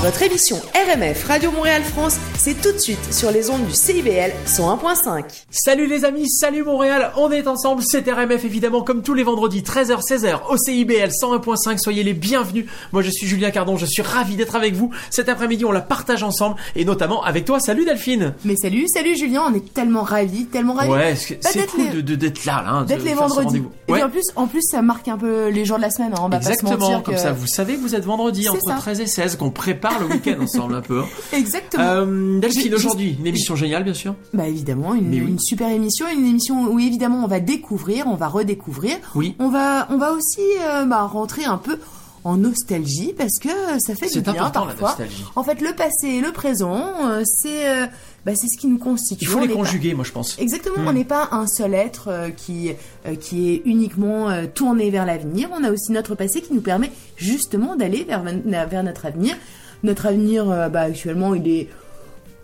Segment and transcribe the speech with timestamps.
[0.00, 4.30] Votre émission RMF Radio Montréal France, c'est tout de suite sur les ondes du CIBL
[4.46, 5.24] 101.5.
[5.50, 9.62] Salut les amis, salut Montréal, on est ensemble, c'est RMF évidemment comme tous les vendredis
[9.62, 12.66] 13h 16h au CIBL 101.5, soyez les bienvenus.
[12.92, 14.90] Moi je suis Julien Cardon, je suis ravi d'être avec vous.
[15.10, 17.58] Cet après-midi on la partage ensemble et notamment avec toi.
[17.58, 18.34] Salut Delphine.
[18.44, 20.90] Mais salut, salut Julien, on est tellement ravis, tellement ravis.
[20.92, 23.62] Ouais, c'est Bah, cool les- de- de- d'être là, là, hein, de D'être les vendredis.
[23.88, 23.98] Et Ouais.
[24.00, 26.12] puis en plus, en plus, ça marque un peu les jours de la semaine.
[26.12, 28.04] Hein, on va pas se Exactement, mentir comme que- ça vous savez que vous êtes
[28.04, 28.74] vendredi entre ça.
[28.74, 31.00] 13 et 16 qu'on prépare le week-end ensemble un peu.
[31.00, 31.06] hein.
[31.32, 31.82] Exactement.
[31.84, 34.14] Euh, Delphine aujourd'hui, une émission géniale bien sûr.
[34.34, 35.28] Bah évidemment, une, Mais oui.
[35.30, 38.96] une super émission, une émission où évidemment on va découvrir, on va redécouvrir.
[39.14, 39.34] Oui.
[39.38, 41.78] On va, on va aussi euh, bah, rentrer un peu
[42.24, 44.88] en nostalgie parce que ça fait du C'est bien important la parfois.
[44.88, 45.24] nostalgie.
[45.36, 47.86] En fait, le passé et le présent, euh, c'est, euh,
[48.28, 49.24] bah, c'est ce qui nous constitue.
[49.24, 50.38] Il faut On les pas- conjuguer moi je pense.
[50.38, 50.88] Exactement, Hmm.
[50.88, 52.72] on n'est pas un seul être euh, qui,
[53.06, 55.48] euh, qui est uniquement euh, tourné vers l'avenir.
[55.58, 58.22] On a aussi notre passé qui nous permet justement d'aller vers,
[58.68, 59.34] vers notre avenir.
[59.82, 61.68] Notre avenir, bah, actuellement, il est...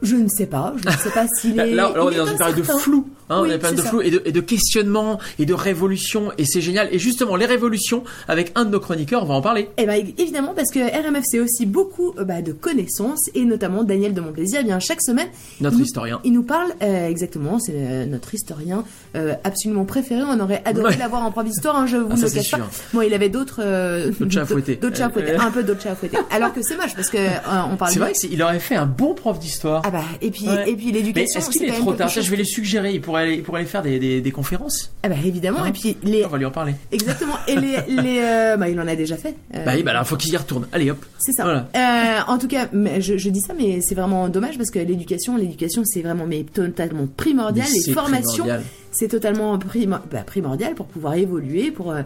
[0.04, 1.72] Je ne sais pas, je ne sais pas s'il Là, est...
[1.74, 3.80] là, là, on est dans une période de flou, hein, Oui, on est plein de
[3.80, 3.88] ça.
[3.88, 6.88] flou et de, et de questionnement et de révolution et c'est génial.
[6.92, 9.68] Et justement, les révolutions, avec un de nos chroniqueurs, on va en parler.
[9.78, 13.82] Eh ben, évidemment, parce que RMF, c'est aussi beaucoup euh, bah, de connaissances, et notamment
[13.84, 15.28] Daniel de Montplaisir, eh bien, chaque semaine...
[15.60, 16.20] Notre il historien.
[16.24, 18.84] Il nous parle, euh, exactement, c'est euh, notre historien
[19.16, 20.22] euh, absolument préféré.
[20.28, 20.96] On aurait adoré Ouais.
[20.98, 22.56] l'avoir en prof d'histoire, hein, je vous Ah, le cache pas.
[22.58, 22.66] sûr.
[22.92, 23.60] Bon, il avait d'autres...
[23.64, 24.76] euh, D'autres chats à fouetter.
[24.76, 26.18] D'autres à fouetter, Euh, un peu d'autres chats à fouetter.
[26.30, 27.30] Alors que c'est moche, parce que euh,
[27.72, 29.82] on parle C'est vrai qu'il aurait fait un bon prof d'histoire.
[29.86, 30.70] Ah bah, et puis, Ouais.
[30.70, 32.10] et puis Mais l'éducation, est-ce qu'il est trop tard?
[32.10, 32.92] Ça, Je vais les suggérer.
[32.94, 34.92] Il pourrait aller, il pourrait aller faire des, des, des conférences.
[35.02, 36.24] Ah bah, évidemment, et puis les...
[36.24, 36.74] On va lui en parler.
[36.92, 37.76] Exactement, et les...
[37.88, 39.34] les euh, bah, il en a déjà fait.
[39.52, 40.66] Bah oui, bah là, faut qu'il y retourne.
[40.72, 41.04] Allez hop.
[41.18, 41.44] C'est ça.
[41.44, 42.24] Voilà.
[42.28, 45.36] En tout cas, mais je, je dis ça, mais c'est vraiment dommage parce que l'éducation,
[45.36, 47.66] l'éducation, c'est vraiment mais totalement primordial.
[47.72, 48.62] Mais Les formations, primordial.
[48.94, 52.02] C'est totalement bah, primordial pour pouvoir évoluer, pour euh,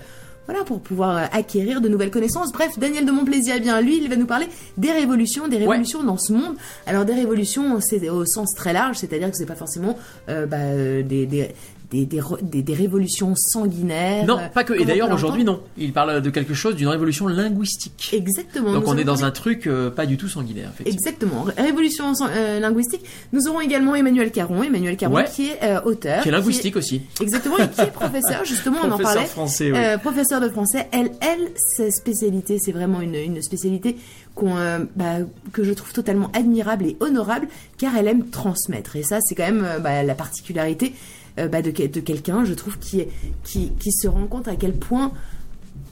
[0.46, 2.52] voilà, pour pouvoir euh, acquérir de nouvelles connaissances.
[2.52, 4.46] Bref, Daniel de Montplaisir, eh bien lui, il va nous parler
[4.78, 6.56] des révolutions, des révolutions dans ce monde.
[6.86, 9.98] Alors des révolutions, c'est au sens très large, c'est-à-dire que c'est pas forcément
[10.30, 11.50] euh, bah, des, des
[11.90, 14.26] des, des, des, des révolutions sanguinaires.
[14.26, 14.74] Non, pas que.
[14.74, 15.60] Et d'ailleurs, aujourd'hui, non.
[15.76, 18.10] Il parle de quelque chose, d'une révolution linguistique.
[18.12, 18.72] Exactement.
[18.72, 20.70] Donc on est dans un truc euh, pas du tout sanguinaire.
[20.84, 21.46] Exactement.
[21.56, 23.04] Révolution euh, linguistique.
[23.32, 24.62] Nous aurons également Emmanuel Caron.
[24.62, 25.24] Emmanuel Caron Ouais.
[25.34, 26.22] qui est euh, auteur.
[26.22, 27.02] Qui est linguistique aussi.
[27.20, 27.56] Exactement.
[27.58, 28.44] Et qui est professeur.
[28.44, 29.26] Justement, on en Professeur parlait.
[29.28, 29.78] français, oui.
[29.78, 30.88] Euh, professeur de français.
[30.92, 33.96] Elle, elle, sa spécialité, c'est vraiment une, une spécialité
[34.34, 35.16] qu'on, euh, bah,
[35.52, 38.96] que je trouve totalement admirable et honorable, car elle aime transmettre.
[38.96, 40.94] Et ça, c'est quand même euh, bah, la particularité
[41.38, 43.04] euh, bah, de, que- de quelqu'un, je trouve, qui,
[43.44, 45.12] qui, qui se rend compte à quel point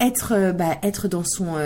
[0.01, 1.57] être euh, bah, être dans son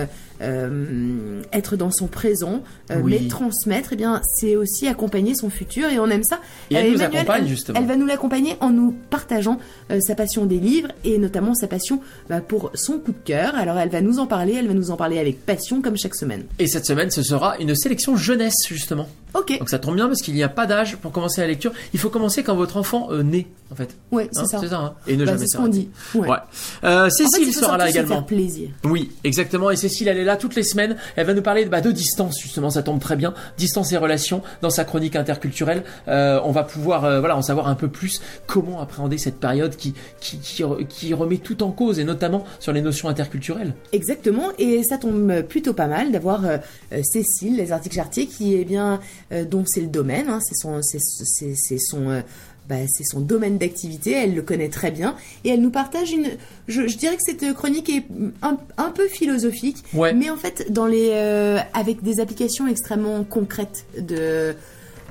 [0.42, 3.18] euh, être dans son présent euh, Oui.
[3.22, 6.40] mais transmettre eh bien c'est aussi accompagner son futur et on aime ça
[6.70, 7.78] Et elle Euh, nous accompagne, justement.
[7.78, 9.58] elle va nous l'accompagner en nous partageant
[9.90, 13.54] euh, sa passion des livres et notamment sa passion bah, pour son coup de cœur
[13.54, 16.14] alors elle va nous en parler elle va nous en parler avec passion comme chaque
[16.14, 19.08] semaine Et cette semaine, ce sera une sélection jeunesse, justement.
[19.34, 21.72] ok Donc ça tombe bien parce qu'il n'y a pas d'âge pour commencer la lecture.
[21.94, 23.96] Il faut commencer quand votre enfant euh, naît, en fait.
[24.12, 24.94] ouais c'est Hein, ça, C'est ça, hein.
[25.06, 26.28] Et ne Bah, jamais c'est ce qu'on dit ouais.
[26.28, 26.36] Ouais.
[26.84, 28.16] Euh, En fait, Cécile il faut sera là également.
[28.16, 29.70] faire plaisir Oui, exactement.
[29.70, 30.96] Et Cécile, elle est là toutes les semaines.
[31.16, 32.70] Elle va nous parler bah, de distance, justement.
[32.70, 33.34] Ça tombe très bien.
[33.58, 35.84] Distance et relations dans sa chronique interculturelle.
[36.08, 39.76] Euh, on va pouvoir, euh, voilà, en savoir un peu plus comment appréhender cette période
[39.76, 43.74] qui, qui, qui, re- qui remet tout en cause et notamment sur les notions interculturelles.
[43.92, 46.58] Exactement, et ça tombe plutôt pas mal d'avoir euh,
[47.02, 49.00] Cécile, les articles chartiers, qui est bien,
[49.32, 52.22] euh, dont c'est le domaine, hein, c'est son, c'est, son,
[52.70, 56.28] bah, c'est son domaine d'activité, elle le connaît très bien, et elle nous partage une,
[56.69, 58.04] je, je dirais que cette chronique est
[58.42, 60.14] un, un peu philosophique, Ouais.
[60.14, 64.54] mais en fait dans les, euh, avec des applications extrêmement concrètes de,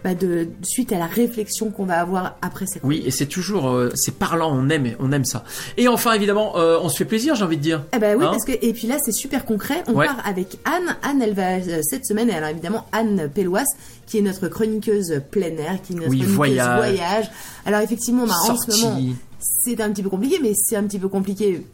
[0.04, 3.70] bah, de suite à la réflexion qu'on va avoir après cette Oui, et c'est toujours,
[3.70, 4.52] euh, c'est parlant.
[4.56, 5.44] On aime, on aime ça.
[5.78, 7.84] Et enfin, évidemment, euh, on se fait plaisir, j'ai envie de dire.
[7.96, 9.84] Eh ben oui, Hein parce que et puis là c'est super concret.
[9.88, 10.06] On Ouais.
[10.06, 10.96] part avec Anne.
[11.04, 12.30] Anne, elle va euh, cette semaine.
[12.30, 13.64] Alors évidemment Anne Pellois,
[14.08, 16.78] qui est notre chroniqueuse plein air, qui est notre Oui, chroniqueuse voyage.
[16.78, 17.32] voyage.
[17.66, 19.00] Alors effectivement, bah, en ce moment,
[19.40, 21.66] c'est un petit peu compliqué, mais c'est un petit peu compliqué.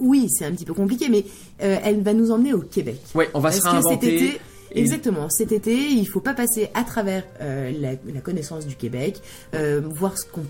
[0.00, 1.24] Oui, c'est un petit peu compliqué, mais
[1.62, 3.00] euh, elle va nous emmener au Québec.
[3.14, 4.26] Ouais, on va se Parce que cet réinventer.
[4.26, 4.40] été,
[4.74, 9.20] exactement, cet été, il faut pas passer à travers euh, la, la connaissance du Québec,
[9.54, 10.42] euh, voir ce qu'on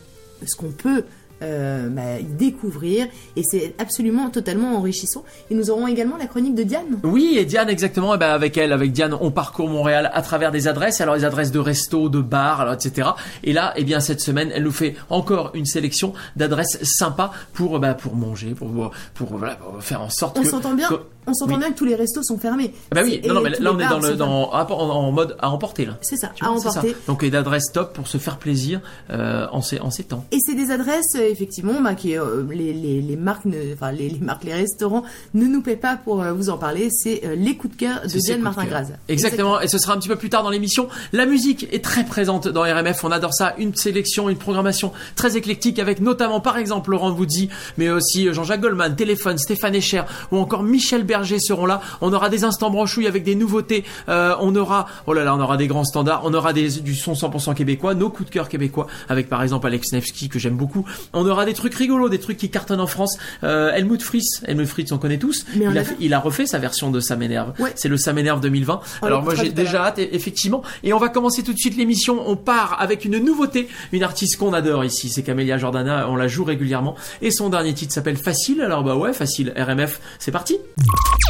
[0.47, 1.05] ce qu'on peut
[1.43, 3.07] euh, bah, découvrir,
[3.37, 5.25] et c'est absolument totalement enrichissant.
[5.51, 6.99] Et nous aurons également la chronique de Diane.
[7.03, 8.15] Oui, et Diane exactement.
[8.15, 11.01] Et ben avec elle, avec Diane, on parcourt Montréal à travers des adresses.
[11.01, 13.09] Alors les adresses de resto, de bars, alors etc.
[13.43, 17.79] Et là, eh bien cette semaine, elle nous fait encore une sélection d'adresses sympas pour
[17.81, 20.95] bah, pour manger, pour pour voilà, pour faire en sorte On que s'entend bien que-
[21.31, 22.73] on s'entend bien que tous les restos sont fermés.
[22.91, 24.15] Ah bah oui, C'est- non, non, et mais tous là on est dans le sont
[24.17, 25.97] dans en, en mode à emporter là.
[26.03, 26.91] C'est ça, Tu à vois, emporter.
[26.91, 26.97] ça.
[27.07, 28.81] Donc une adresse top pour se faire plaisir
[29.11, 30.25] euh, en ces en ces temps.
[30.33, 33.93] Et c'est des adresses euh, effectivement bah, qui euh, les, les, les marques ne, enfin
[33.93, 35.03] les, les marques les restaurants
[35.35, 38.09] ne nous paient pas pour euh, vous en parler c'est les coups de cœur de
[38.09, 38.65] Diane Martin.
[38.65, 40.89] Graz Exactement, et ce sera un petit peu plus tard dans l'émission.
[41.13, 43.55] La musique est très présente dans RMF, on adore ça.
[43.59, 47.49] Une sélection, une programmation très éclectique avec notamment par exemple Laurent Voulzy,
[47.79, 51.81] mais aussi Jean-Jacques Goldman, Téléphone, Stéphane Echer ou encore Michel Berger seront là.
[52.01, 53.85] On aura des instants branchouilles avec des nouveautés.
[54.09, 56.23] Euh, on aura, oh là là, on aura des grands standards.
[56.25, 59.67] On aura des, du son 100% québécois, nos coups de cœur québécois avec par exemple
[59.67, 60.87] Alex Nevsky que j'aime beaucoup.
[61.13, 63.19] On aura des trucs rigolos, des trucs qui cartonnent en France.
[63.45, 65.47] Euh, Helmut Fritz, Helmut Fritz on connaît tous.
[65.57, 67.53] Mais on il, a, il refait sa version de Ça m'énerve.
[67.59, 67.73] Ouais.
[67.75, 68.81] C'est le Ça m'énerve 2020.
[69.03, 70.63] On Alors moi j'ai déjà hâte, effectivement.
[70.83, 72.23] Et on va commencer tout de suite l'émission.
[72.27, 76.09] On part avec une nouveauté, une artiste qu'on adore ici, c'est Camélia Jordana.
[76.09, 76.97] On la joue régulièrement.
[77.23, 78.61] Et son dernier titre s'appelle Facile.
[78.63, 79.53] Alors bah ouais, facile.
[79.57, 80.57] RMF, c'est parti.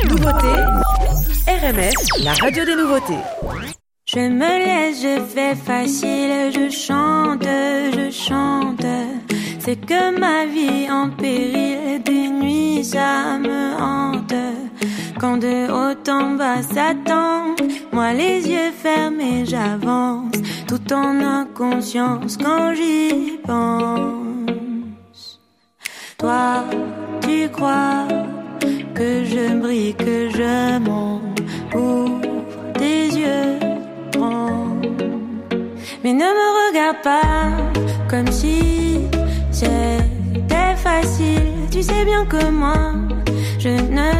[0.09, 0.55] Nouveauté,
[1.47, 1.95] RMF,
[2.25, 3.23] la radio des nouveautés.
[4.07, 8.87] Je me laisse, je fais facile, je chante, je chante.
[9.61, 14.35] C'est que ma vie en péril, des nuits ça me hante.
[15.21, 17.55] Quand de haut en bas s'attend,
[17.93, 20.33] moi les yeux fermés j'avance,
[20.67, 25.41] tout en inconscience quand j'y pense.
[26.19, 26.65] Toi,
[27.23, 28.07] tu crois
[29.01, 31.41] que je brille, que je monte,
[31.75, 32.21] ouvre
[32.75, 33.59] tes yeux
[34.13, 34.77] grands.
[36.03, 37.49] Mais ne me regarde pas
[38.11, 39.01] comme si
[39.51, 41.51] c'était facile.
[41.71, 42.93] Tu sais bien que moi,
[43.59, 44.11] je ne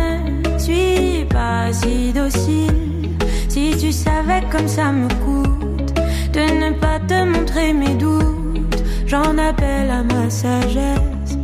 [0.59, 3.11] suis pas si docile.
[3.51, 5.93] Si tu savais comme ça me coûte
[6.33, 11.37] de ne pas te montrer mes doutes, j'en appelle à ma sagesse.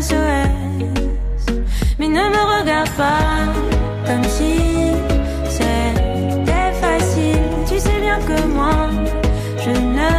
[0.00, 0.69] SOS.
[2.00, 3.44] Mais ne me regarde pas
[4.06, 4.56] comme si
[5.50, 7.44] c'était facile.
[7.68, 8.88] Tu sais bien que moi,
[9.58, 9.68] je
[9.98, 10.10] ne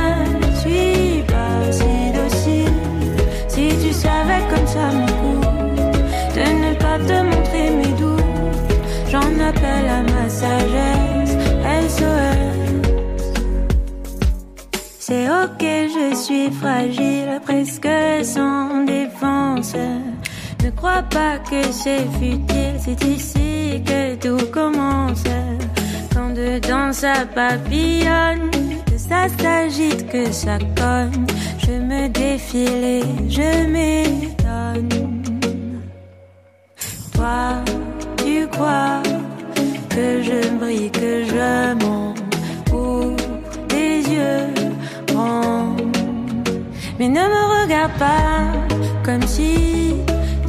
[0.59, 2.77] suis pas si docile.
[3.47, 5.81] Si tu savais comme ça me coûte
[6.35, 8.25] de ne pas te montrer mes doutes,
[9.09, 11.35] j'en appelle à ma sagesse.
[11.89, 12.91] SOS.
[14.99, 15.63] C'est ok,
[15.95, 17.89] je suis fragile, presque
[18.23, 19.75] sans défense.
[20.63, 25.23] Ne crois pas que c'est futile, c'est ici que tout commence.
[26.13, 28.51] Quand dedans ça papillonne,
[28.85, 31.25] que ça s'agite, que ça cogne,
[31.57, 35.23] je me défile et je m'étonne.
[37.15, 37.63] Toi,
[38.17, 39.01] tu crois
[39.89, 42.19] que je brille, que je monte,
[42.71, 43.15] ouvre
[43.67, 44.53] tes yeux
[45.07, 45.75] grands.
[46.99, 48.51] Mais ne me regarde pas
[49.03, 49.95] comme si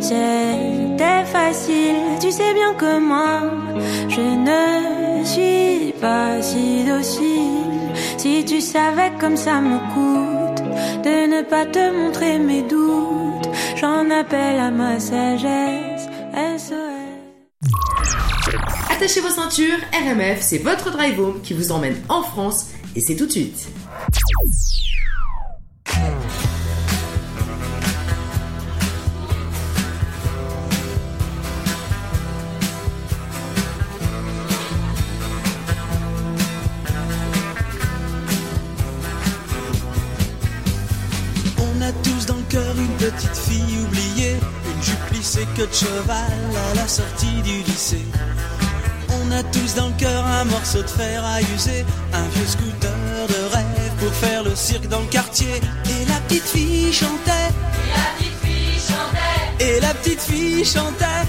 [0.00, 2.18] c'était facile.
[2.20, 3.42] Tu sais bien que moi,
[4.08, 7.92] je ne suis pas si docile.
[8.16, 10.62] Si tu savais comme ça me coûte
[11.02, 16.08] de ne pas te montrer mes doutes, j'en appelle à ma sagesse.
[16.56, 17.04] SOS.
[18.90, 23.16] Attachez vos ceintures, RMF, c'est votre drive home qui vous emmène en France et c'est
[23.16, 23.68] tout de suite.
[45.54, 46.32] Jupe plissée que de cheval
[46.70, 48.04] à la sortie du lycée.
[49.10, 52.90] On a tous dans le cœur un morceau de fer à user, un vieux scooter
[53.28, 55.60] de rêve pour faire le cirque dans le quartier.
[55.86, 57.50] Et la petite fille chantait.
[59.60, 61.28] Et la petite fille chantait.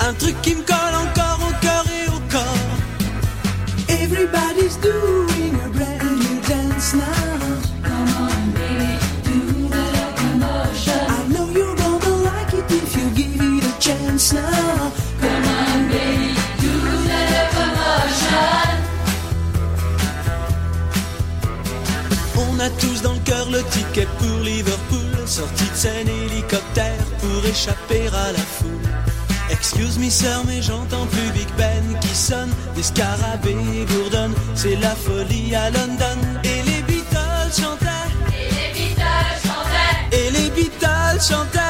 [0.00, 2.76] Un truc qui me colle encore au cœur et au corps.
[3.88, 7.25] Everybody's doing a brand new dance now.
[14.28, 14.38] On
[22.58, 28.08] a tous dans le cœur le ticket pour Liverpool, sortie de scène hélicoptère pour échapper
[28.08, 28.70] à la foule.
[29.48, 34.96] Excuse me sœur, mais j'entends plus Big Ben qui sonne, des scarabées bourdonnent, c'est la
[34.96, 36.18] folie à London.
[36.42, 38.10] Et les Beatles chantaient,
[40.10, 41.65] et les Beatles chantaient, un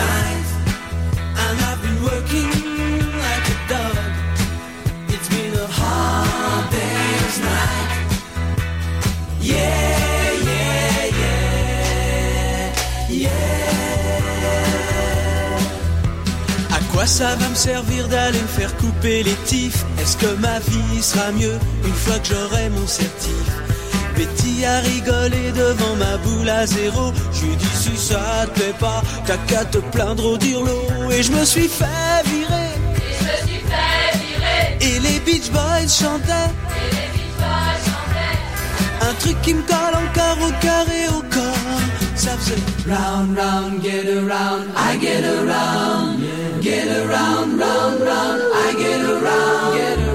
[0.00, 2.50] I've been working
[3.24, 3.96] like a dog.
[5.08, 7.90] It's been a hard day's night.
[9.40, 12.72] Yeah, yeah, yeah,
[13.10, 13.36] yeah.
[16.74, 20.58] À quoi ça va me servir d'aller me faire couper les tifs Est-ce que ma
[20.60, 23.46] vie sera mieux une fois que j'aurai mon certif?
[24.16, 27.12] Betty a rigolé devant ma boule à zéro.
[27.34, 30.78] Je lui dis si ça te plaît pas, t'as qu'à te plaindre au dirlo.
[31.10, 32.72] Et je me suis fait virer.
[34.80, 36.52] Et les Beach Boys chantaient.
[39.00, 41.80] Un truc qui me colle encore au cœur et au corps.
[42.14, 42.56] Ça faisait
[42.88, 46.20] round, round, get around, I get around.
[46.62, 49.74] Get around, round, round, I get around.
[49.76, 50.05] Get around,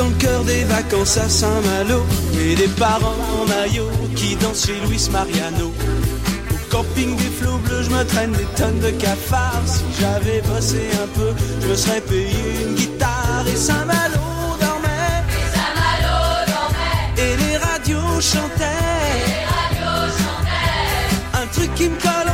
[0.00, 2.02] dans le cœur des vacances à Saint-Malo
[2.40, 5.72] et des parents en maillot qui dansent chez Luis Mariano.
[6.52, 9.62] Au camping des flots bleus, je me traîne des tonnes de cafards.
[9.66, 14.24] Si j'avais bossé un peu, je me serais payé une guitare et Saint-Malo
[14.58, 15.22] dormait.
[17.18, 18.64] Et les radios chantaient.
[21.34, 22.29] Un truc qui me colle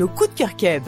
[0.00, 0.84] Nos de cœur keb.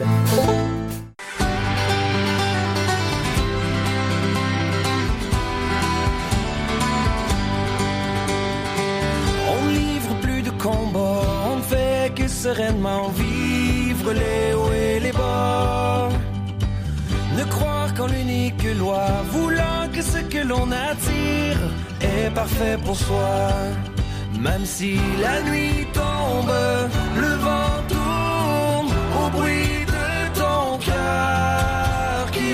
[9.51, 15.11] On livre plus de combats, on ne fait que sereinement vivre les hauts et les
[15.11, 16.09] bas.
[17.37, 21.59] Ne croire qu'en l'unique loi, voulant que ce que l'on attire
[22.01, 23.51] est parfait pour soi.
[24.39, 26.55] Même si la nuit tombe,
[27.15, 27.62] le vent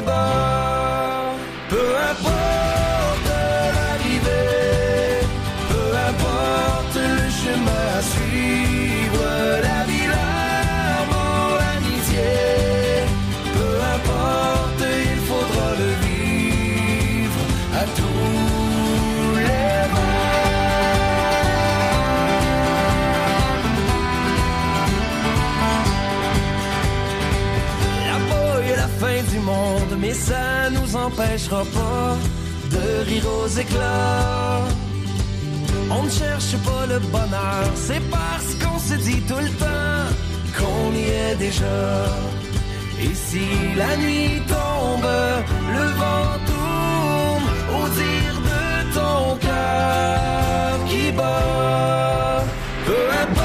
[0.01, 0.68] cœur
[31.15, 32.17] ça nous empêchera pas
[32.71, 34.63] de rire aux éclats.
[35.91, 40.07] On ne cherche pas le bonheur, c'est parce qu'on se dit tout le temps
[40.57, 42.05] qu'on y est déjà.
[43.01, 43.47] Et si
[43.77, 45.09] la nuit tombe,
[45.73, 52.43] le vent tourne au dire de ton cœur qui bat.
[52.85, 53.38] Peu importe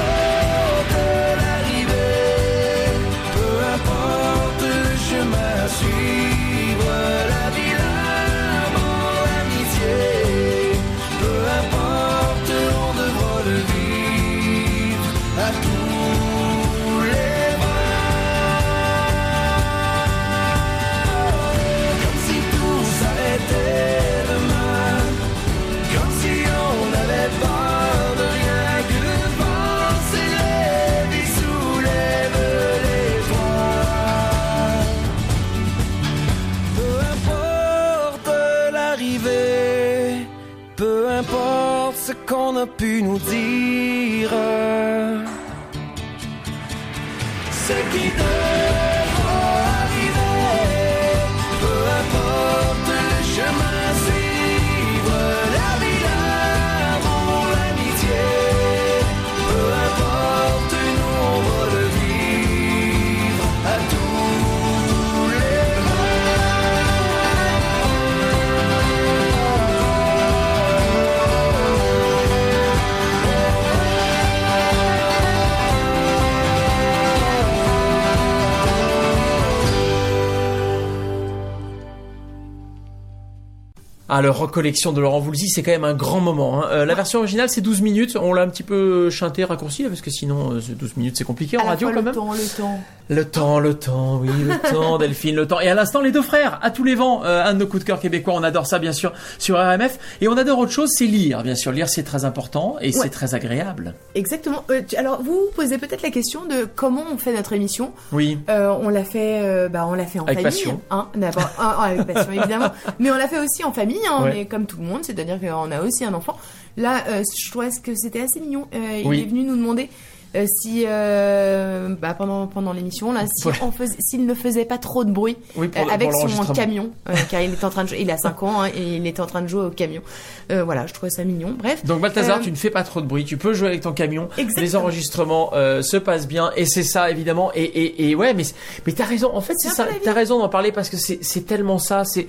[84.17, 86.63] Ah, le rock collection de Laurent Voulzy, c'est quand même un grand moment.
[86.63, 86.67] hein.
[86.71, 88.15] Euh, la version originale, c'est 12 minutes.
[88.15, 91.25] On l'a un petit peu chanté, raccourci, parce que sinon, euh, c'est 12 minutes, c'est
[91.25, 92.15] compliqué en À la radio fois quand le même.
[92.15, 92.79] temps, le temps.
[93.07, 95.59] Le temps, le temps, oui, le temps, Delphine, le temps.
[95.59, 97.83] Et à l'instant, les deux frères, à tous les vents, euh, un de nos coups
[97.83, 99.99] de cœur québécois, on adore ça bien sûr sur RMF.
[100.21, 101.71] Et on adore autre chose, c'est lire, bien sûr.
[101.71, 103.93] Lire, c'est très important et c'est très agréable.
[104.15, 104.63] Exactement.
[104.71, 107.91] Euh, tu- alors, vous vous posez peut-être la question de comment on fait notre émission.
[108.11, 108.39] Oui.
[108.49, 110.81] Euh, on l'a fait, bah, on l'a fait en Avec famille, passion.
[110.89, 114.39] hein, d'abord, hein, avec passion évidemment, mais on l'a fait aussi en famille, hein, Ouais.
[114.41, 116.37] est comme tout le monde, c'est-à-dire qu'on a aussi un enfant.
[116.77, 118.67] Là, je trouvais que c'était assez mignon.
[118.73, 119.89] Il est venu nous demander
[120.35, 123.53] euh, si, euh, bah, pendant pendant l'émission là, si Ouais.
[123.61, 126.53] on faisait- s'il ne faisait pas trop de bruit Oui, pour, euh, avec pour son
[126.53, 126.91] camion,
[127.29, 129.21] car il est en train de, jouer- il a 5 ans hein, et il était
[129.21, 130.01] en train de jouer au camion.
[130.49, 131.55] Voilà, je trouvais ça mignon.
[131.57, 131.83] Bref.
[131.85, 134.29] Donc Balthazar, tu ne fais pas trop de bruit, tu peux jouer avec ton camion,
[134.37, 134.61] Exactement.
[134.65, 138.43] les enregistrements se passent bien et c'est ça évidemment et et, et ouais mais
[138.85, 141.41] mais t'as raison en fait c'est ça t'as raison d'en parler parce que c'est c'est
[141.45, 142.27] tellement ça c'est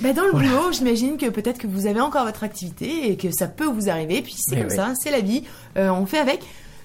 [0.00, 3.30] Bah dans le boulot, j'imagine que peut-être que vous avez encore votre activité et que
[3.32, 4.20] ça peut vous arriver.
[4.22, 5.42] Puis c'est comme ça, c'est la vie.
[5.78, 6.40] Euh, on fait avec.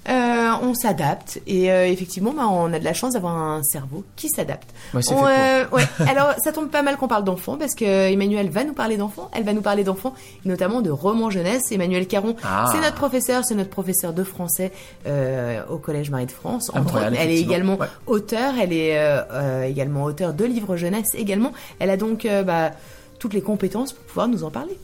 [0.10, 4.04] Euh, on s'adapte et euh, effectivement, bah, on a de la chance d'avoir un cerveau
[4.16, 4.68] qui s'adapte.
[4.96, 5.84] Ouais, euh, ouais.
[6.10, 9.30] Alors, ça tombe pas mal qu'on parle d'enfants parce que Emmanuel va nous parler d'enfants.
[9.34, 11.72] Elle va nous parler d'enfants, et notamment de romans jeunesse.
[11.72, 12.70] Emmanuel Caron, Ah.
[12.74, 14.72] c'est notre professeur, c'est notre professeur de français
[15.06, 16.72] euh, au Collège Marie de France.
[16.74, 17.16] Entre Montréal.
[17.20, 17.88] Elle est également Ouais.
[18.08, 21.52] auteur, elle est euh, euh, également auteur de livres jeunesse également.
[21.80, 22.72] Elle a donc euh, bah,
[23.20, 24.80] toutes les compétences pour pouvoir nous en parler.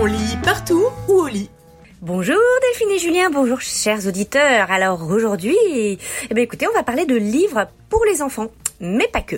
[0.00, 1.50] On lit partout ou au lit
[2.06, 4.70] Bonjour Delphine et Julien, bonjour chers auditeurs.
[4.70, 8.48] Alors aujourd'hui, eh bien écoutez, on va parler de livres pour les enfants.
[8.78, 9.36] Mais pas que.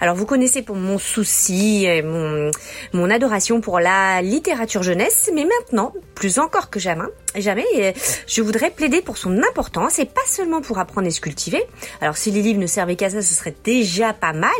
[0.00, 2.50] Alors vous connaissez pour mon souci, et mon,
[2.94, 7.04] mon adoration pour la littérature jeunesse, mais maintenant, plus encore que jamais,
[7.36, 7.92] jamais, eh,
[8.26, 11.62] je voudrais plaider pour son importance et pas seulement pour apprendre et se cultiver.
[12.00, 14.50] Alors si les livres ne servaient qu'à ça, ce serait déjà pas mal,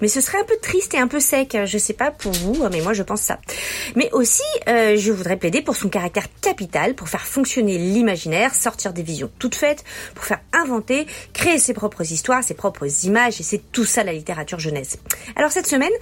[0.00, 1.56] mais ce serait un peu triste et un peu sec.
[1.64, 3.38] Je sais pas pour vous, mais moi je pense ça.
[3.94, 8.92] Mais aussi, euh, je voudrais plaider pour son caractère capital, pour faire fonctionner l'imaginaire, sortir
[8.92, 13.44] des visions toutes faites, pour faire inventer, créer ses propres histoires, ses propres images, et
[13.44, 14.98] c'est tout ça la littérature jeunesse.
[15.36, 15.92] Alors cette semaine,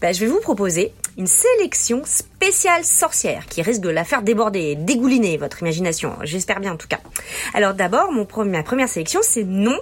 [0.00, 4.60] bah, je vais vous proposer une sélection spéciale sorcière qui risque de la faire déborder
[4.60, 6.14] et dégouliner votre imagination.
[6.22, 7.00] J'espère bien en tout cas.
[7.54, 9.78] Alors d'abord, mon ma première sélection, c'est Non,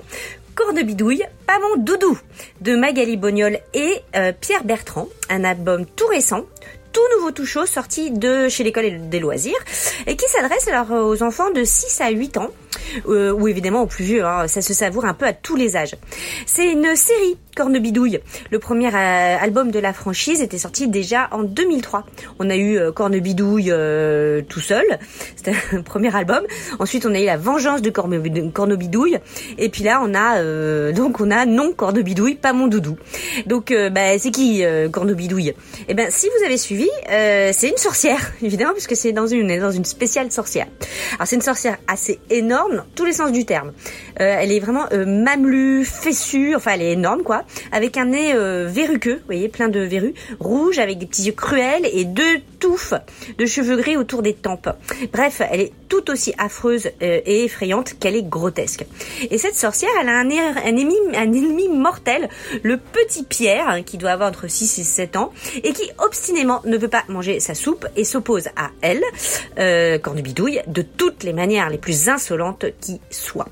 [0.55, 2.19] Cornebidouille, pas mon doudou,
[2.61, 6.45] de Magali Bognol et euh, Pierre Bertrand, un album tout récent,
[6.93, 9.59] tout nouveau tout chaud, sorti de chez l'école des loisirs,
[10.07, 12.51] et qui s'adresse alors aux enfants de 6 à 8 ans,
[13.09, 15.77] euh, ou évidemment aux plus vieux, hein, ça se savoure un peu à tous les
[15.77, 15.97] âges.
[16.47, 18.21] C'est une série, Cornebidouille.
[18.51, 22.07] Le premier euh, album de la franchise était sorti déjà en 2003.
[22.39, 24.85] On a eu euh, Cornebidouille euh, tout seul,
[25.37, 26.43] c'était un premier album.
[26.79, 29.19] Ensuite, on a eu La Vengeance de Cornebidouille,
[29.59, 32.97] et puis là, on a euh, donc on a Non Cornebidouille, pas mon doudou.
[33.47, 35.55] Donc, bah, c'est qui Cornebidouille?
[35.89, 39.59] Eh ben, si vous avez suivi, euh, c'est une sorcière, évidemment, puisque c'est dans une
[39.61, 40.67] dans une spéciale sorcière.
[41.15, 43.73] Alors, c'est une sorcière assez énorme, tous les sens du terme.
[44.21, 47.43] Euh, elle est vraiment euh, mamelue, fessue, enfin, elle est énorme, quoi,
[47.73, 51.33] avec un nez euh, verruqueux, vous voyez, plein de verrues, rouge, avec des petits yeux
[51.33, 52.95] cruels et deux touffes
[53.39, 54.69] de cheveux gris autour des tempes.
[55.13, 58.85] Bref, elle est tout aussi affreuse et effrayante qu'elle est grotesque.
[59.31, 62.29] Et cette sorcière, elle a un, er- ennemi, un ennemi mortel,
[62.63, 66.63] le petit Pierre, hein, qui doit avoir entre 6 et 7 ans, et qui obstinément
[66.73, 69.03] ne veut pas manger sa soupe et s'oppose à elle,
[69.59, 73.49] euh, Cornubidouille, de toutes les manières les plus insolentes qui soient.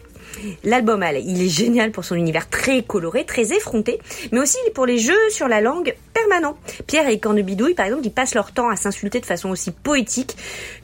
[0.64, 4.00] L'album, il est génial pour son univers très coloré, très effronté,
[4.32, 5.94] mais aussi pour les jeux sur la langue
[6.86, 10.36] Pierre et Cornubidouille, par exemple, ils passent leur temps à s'insulter de façon aussi poétique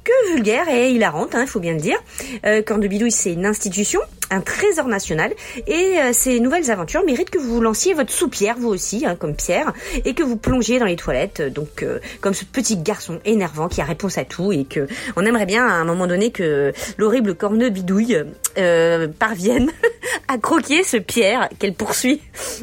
[0.05, 1.99] que vulgaire et hilarante, il faut bien le dire.
[2.45, 5.33] Euh, Cornubidouille, c'est une institution, un trésor national,
[5.67, 9.35] et euh, ces nouvelles aventures méritent que vous lanciez votre soupière, vous aussi, hein, comme
[9.35, 9.73] Pierre,
[10.05, 13.69] et que vous plongiez dans les toilettes, euh, donc euh, comme ce petit garçon énervant
[13.69, 16.73] qui a réponse à tout, et que on aimerait bien à un moment donné que
[16.99, 18.25] l'horrible Cornubidouille
[18.59, 19.71] euh, parvienne
[20.29, 22.21] à croquer ce Pierre qu'elle poursuit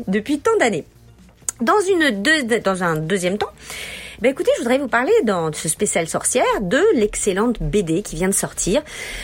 [0.07, 0.85] depuis tant d'années.
[1.63, 3.51] Dans, un deuxième temps,
[4.19, 8.27] ben écoutez, je voudrais vous parler dans ce spécial sorcière de l'excellente BD qui vient
[8.27, 8.81] de sortir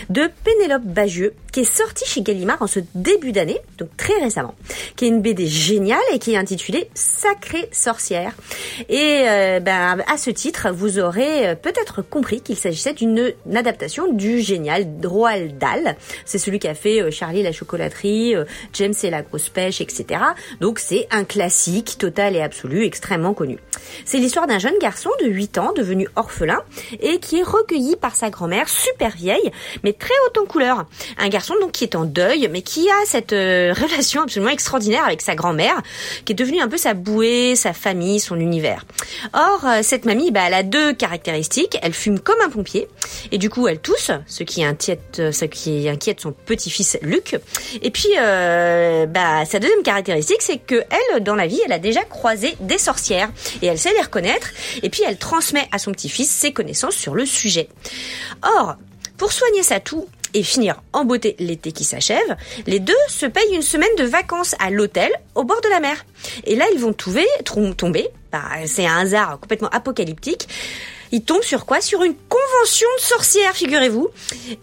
[0.09, 4.55] de Pénélope Bagieux, qui est sortie chez Gallimard en ce début d'année, donc très récemment,
[4.95, 8.33] qui est une BD géniale et qui est intitulée Sacrée sorcière.
[8.87, 13.57] Et euh, ben, à ce titre, vous aurez euh, peut-être compris qu'il s'agissait d'une une
[13.57, 15.95] adaptation du génial Roald Dahl.
[16.25, 18.35] C'est celui qui a fait euh, Charlie la chocolaterie,
[18.73, 20.21] James et la grosse pêche, etc.
[20.61, 23.59] Donc c'est un classique total et absolu, extrêmement connu.
[24.05, 26.61] C'est l'histoire d'un jeune garçon de 8 ans devenu orphelin
[27.01, 29.51] et qui est recueilli par sa grand-mère super vieille,
[29.83, 30.85] mais très haute en couleur.
[31.59, 35.35] Donc qui est en deuil, mais qui a cette euh, relation absolument extraordinaire avec sa
[35.35, 35.81] grand-mère,
[36.25, 38.85] qui est devenue un peu sa bouée, sa famille, son univers.
[39.33, 41.77] Or, euh, cette mamie, bah, elle a deux caractéristiques.
[41.81, 42.87] Elle fume comme un pompier,
[43.31, 45.21] et du coup, elle tousse, ce qui inquiète,
[45.87, 47.37] inquiète son petit-fils Luc.
[47.81, 51.79] Et puis, euh, bah, sa deuxième caractéristique, c'est que elle, dans la vie, elle a
[51.79, 53.29] déjà croisé des sorcières,
[53.61, 54.49] et elle sait les reconnaître.
[54.83, 57.69] Et puis, elle transmet à son petit-fils ses connaissances sur le sujet.
[58.43, 58.75] Or,
[59.17, 62.37] pour soigner sa toux et finir en beauté l'été qui s'achève,
[62.67, 66.05] les deux se payent une semaine de vacances à l'hôtel au bord de la mer.
[66.45, 70.47] Et là, ils vont trom- tomber, bah, c'est un hasard complètement apocalyptique,
[71.11, 71.81] ils tombent sur quoi?
[71.81, 74.09] Sur une convention de sorcières, figurez-vous,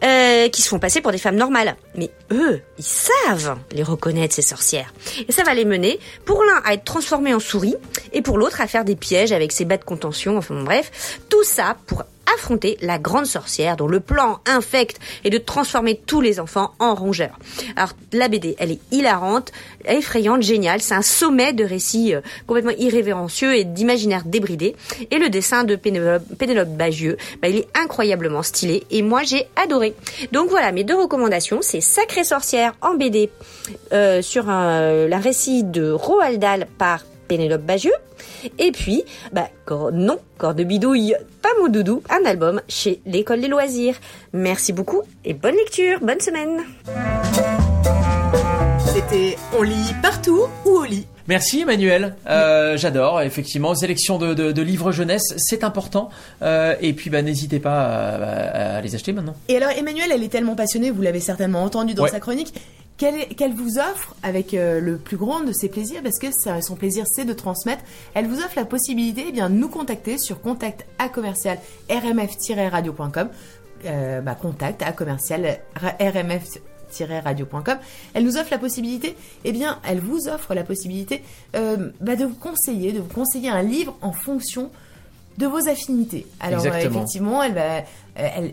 [0.04, 1.74] euh, qui se font passer pour des femmes normales.
[1.96, 4.94] Mais eux, ils savent les reconnaître, ces sorcières.
[5.28, 7.74] Et ça va les mener, pour l'un, à être transformé en souris,
[8.12, 11.18] et pour l'autre, à faire des pièges avec ses bas de contention, enfin bref.
[11.28, 16.20] Tout ça pour affronter la grande sorcière dont le plan infect est de transformer tous
[16.20, 17.38] les enfants en rongeurs.
[17.76, 19.52] Alors la BD, elle est hilarante,
[19.84, 24.76] effrayante, géniale, c'est un sommet de récits euh, complètement irrévérencieux et d'imaginaire débridé.
[25.10, 29.94] Et le dessin de Pénélope, Bagieux, bah, il est incroyablement stylé et moi j'ai adoré.
[30.32, 33.30] Donc voilà, mes deux recommandations, c'est Sacrée sorcière en BD
[33.92, 37.92] euh, sur un, récit de Roald Dahl par Pénélope Bagieux.
[38.58, 43.40] Et puis, bah, cor- non, corps de bidouille, pas mon doudou, un album chez l'école
[43.40, 43.96] des loisirs.
[44.32, 46.60] Merci beaucoup et bonne lecture, bonne semaine.
[48.92, 54.52] C'était On lit partout ou au lit Merci Emmanuel, Euh, j'adore effectivement sélection de, de-
[54.52, 56.08] de livres jeunesse, c'est important
[56.42, 59.34] Euh, et puis bah n'hésitez pas à, à les acheter maintenant.
[59.48, 62.10] Et alors, Emmanuel, elle est tellement passionnée, vous l'avez certainement entendu dans Ouais.
[62.10, 62.54] sa chronique,
[62.96, 66.76] qu'elle vous offre avec euh, le plus grand de ses plaisirs, parce que ça- son
[66.76, 67.82] plaisir c'est de transmettre,
[68.14, 71.58] elle vous offre la possibilité eh bien, de nous contacter sur contact à commercial
[71.90, 73.28] rmf-radio.com,
[73.84, 75.58] euh, bah, contact à commercial
[76.00, 76.58] rmf
[77.24, 77.78] radio.com
[78.14, 81.22] elle nous offre la possibilité eh bien elle vous offre la possibilité
[81.56, 84.70] euh, bah, de vous conseiller de vous conseiller un livre en fonction
[85.36, 86.26] de vos affinités.
[86.40, 87.00] Alors Exactement.
[87.00, 87.82] effectivement, elle va,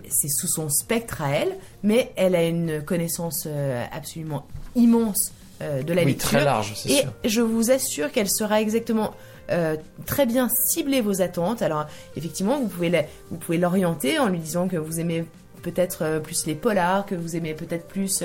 [0.09, 4.45] c'est sous son spectre à elle, mais elle a une connaissance euh, absolument
[4.75, 6.29] immense euh, de la Oui, lecture.
[6.29, 7.13] très large, c'est Et sûr.
[7.23, 9.13] je vous assure qu'elle sera exactement
[9.51, 11.61] euh, très bien cibler vos attentes.
[11.61, 15.25] Alors effectivement, vous pouvez la- vous pouvez l'orienter en lui disant que vous aimez
[15.63, 18.23] peut-être euh, plus les polars, que vous aimez peut-être plus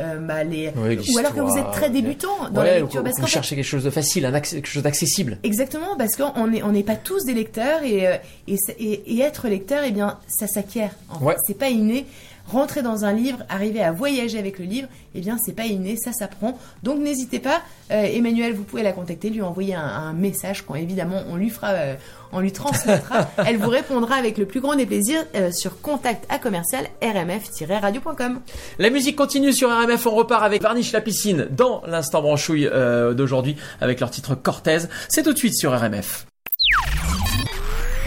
[0.00, 2.82] euh, bah, les ou alors que vous êtes très euh, débutant dans Ouais, la ou-
[2.82, 5.38] lecture ou parce vous fait, cherchez quelque chose de facile, un quelque chose d'accessible.
[5.42, 8.04] Exactement, parce qu'on n'est on n'est pas tous des lecteurs et,
[8.48, 10.90] et, c'est- et- et être lecteur, eh bien, ça s'acquiert.
[11.08, 11.24] En fait.
[11.24, 11.36] Ouais.
[11.46, 12.04] C'est pas inné.
[12.50, 15.96] Rentrer dans un livre, arriver à voyager avec le livre, eh bien, c'est pas inné,
[15.96, 16.58] ça s'apprend.
[16.82, 20.74] Donc, n'hésitez pas, euh, Emmanuel, vous pouvez la contacter, lui envoyer un, un message quand
[20.74, 21.94] évidemment on lui fera, euh,
[22.32, 23.30] on lui transmettra.
[23.46, 28.40] Elle vous répondra avec le plus grand des plaisirs euh, sur contact à commercial rmf-radio.com.
[28.80, 32.68] La musique continue sur RMF, on repart avec Varnish la piscine dans l'instant branchouille
[33.14, 34.78] d'aujourd'hui avec leur titre Cortez.
[35.08, 36.26] C'est tout de suite sur RMF.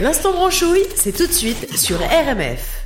[0.00, 2.83] L'instant branchouille, c'est tout de suite sur RMF.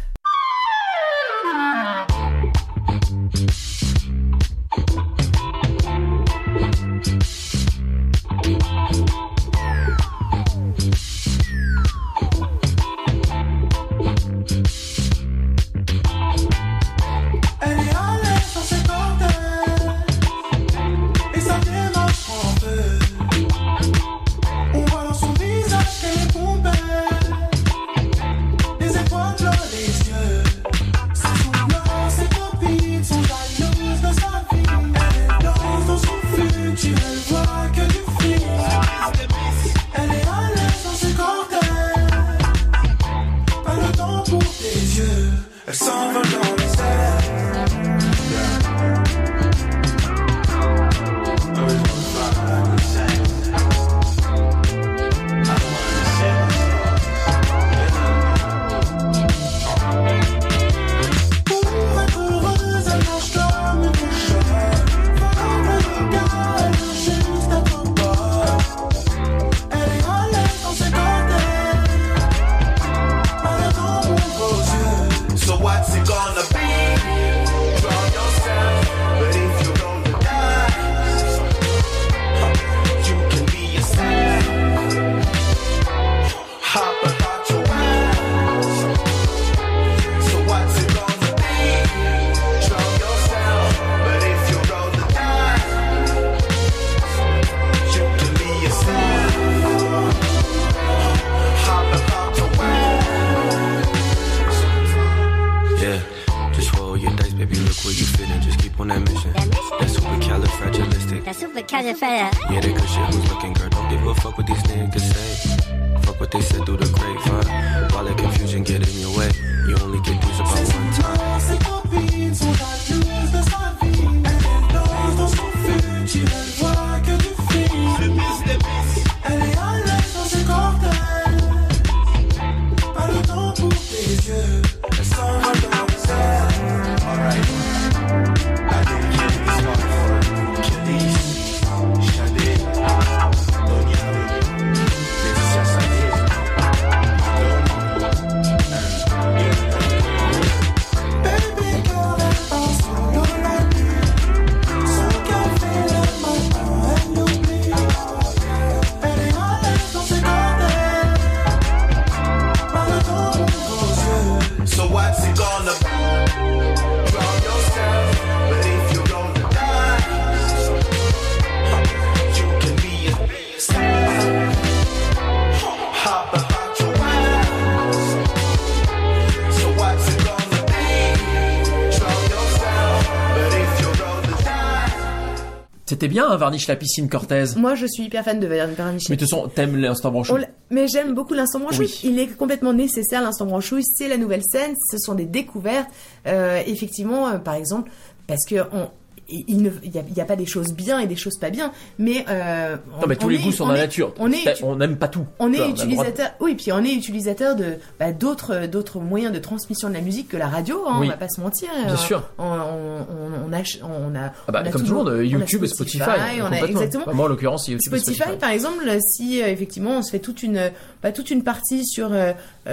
[186.08, 187.44] C'était bien, hein, Varnish la piscine Cortez.
[187.56, 189.08] Moi, je suis hyper fan de Varnish.
[189.08, 190.32] Mais de toute façon, t'aimes l'instant branchou.
[190.34, 191.86] On l'a- Mais j'aime beaucoup l'instant branchouille.
[191.86, 192.00] Oui.
[192.10, 193.84] Il est complètement nécessaire, l'instant branchouille.
[193.84, 194.74] C'est la nouvelle scène.
[194.90, 195.88] Ce sont des découvertes.
[196.26, 197.90] Euh, effectivement, euh, par exemple,
[198.26, 198.88] parce que on,
[199.28, 202.24] il ne, il y a, pas des choses bien et des choses pas bien, mais
[202.28, 204.12] euh, Non, mais on- tous on les est- goûts sont on dans la nature.
[204.18, 205.24] On est, C'est- On n'aime pas tout.
[205.38, 209.38] on est de- utilisateur, oui, puis on est utilisateur de bah, d'autres d'autres moyens de
[209.38, 210.82] transmission de la musique que la radio.
[210.88, 211.06] Hein, Oui.
[211.06, 211.68] On va pas se mentir.
[211.84, 212.22] Bien Euh, sûr.
[212.38, 215.04] On, on, on, on a, on a, Ah bah, on a comme tout le toujours-
[215.04, 216.02] monde, YouTube et Spotify.
[216.42, 217.14] on a exactement.
[217.14, 218.38] Moi, en l'occurrence, YouTube Spotify, Spotify.
[218.38, 220.70] par exemple, si euh, effectivement on se fait toute une,
[221.02, 222.10] bah, toute une partie sur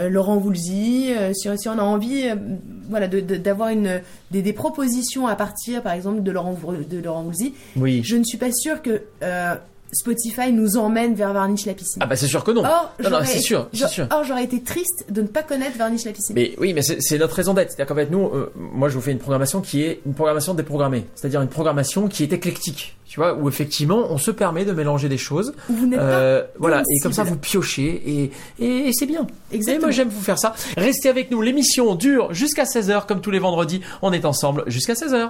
[0.10, 2.26] Laurent Voulzy, si on a envie,
[2.90, 6.56] voilà, de- de- d'avoir une des, des propositions à partir, par exemple, de Laurent
[6.90, 8.02] de Laurent Voulzy, Oui.
[8.04, 9.56] je ne suis pas sûre que euh,
[9.94, 12.02] Spotify nous emmène vers Varnish la piscine.
[12.04, 12.64] Ah bah c'est sûr que non.
[12.66, 14.08] Or, non, c'est sûr, c'est sûr.
[14.12, 16.36] Or, j'aurais été triste de ne pas connaître Varnish la piscine.
[16.36, 17.70] Mais oui, mais c'est notre raison d'être.
[17.72, 20.54] C'est-à-dire qu'en fait, nous, euh, moi, je vous fais une programmation qui est une programmation
[20.54, 21.06] déprogrammée.
[21.16, 22.98] C'est-à-dire une programmation qui est éclectique.
[23.08, 25.54] Tu vois, où effectivement, on se permet de mélanger des choses.
[25.70, 29.26] Vous n'êtes Euh, pas voilà, et comme ça, vous piochez et, et, et c'est bien.
[29.52, 29.86] Et Exactement.
[29.86, 30.54] moi, j'aime vous faire ça.
[30.76, 31.42] Restez avec nous.
[31.42, 33.80] L'émission dure jusqu'à 16h, comme tous les vendredis.
[34.02, 35.30] On est ensemble jusqu'à 16h.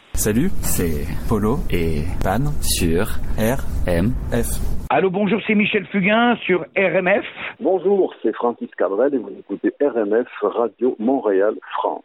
[0.13, 4.47] Salut, c'est Polo et Pan sur RMF.
[4.89, 7.25] Allô, bonjour, c'est Michel Fugain sur RMF.
[7.59, 12.03] Bonjour, c'est Francis Cabrel et vous écoutez RMF Radio Montréal France.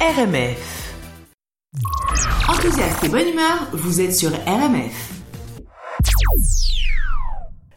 [0.00, 0.94] RMF.
[2.48, 5.17] Enthousiaste et bonne humeur, vous êtes sur RMF.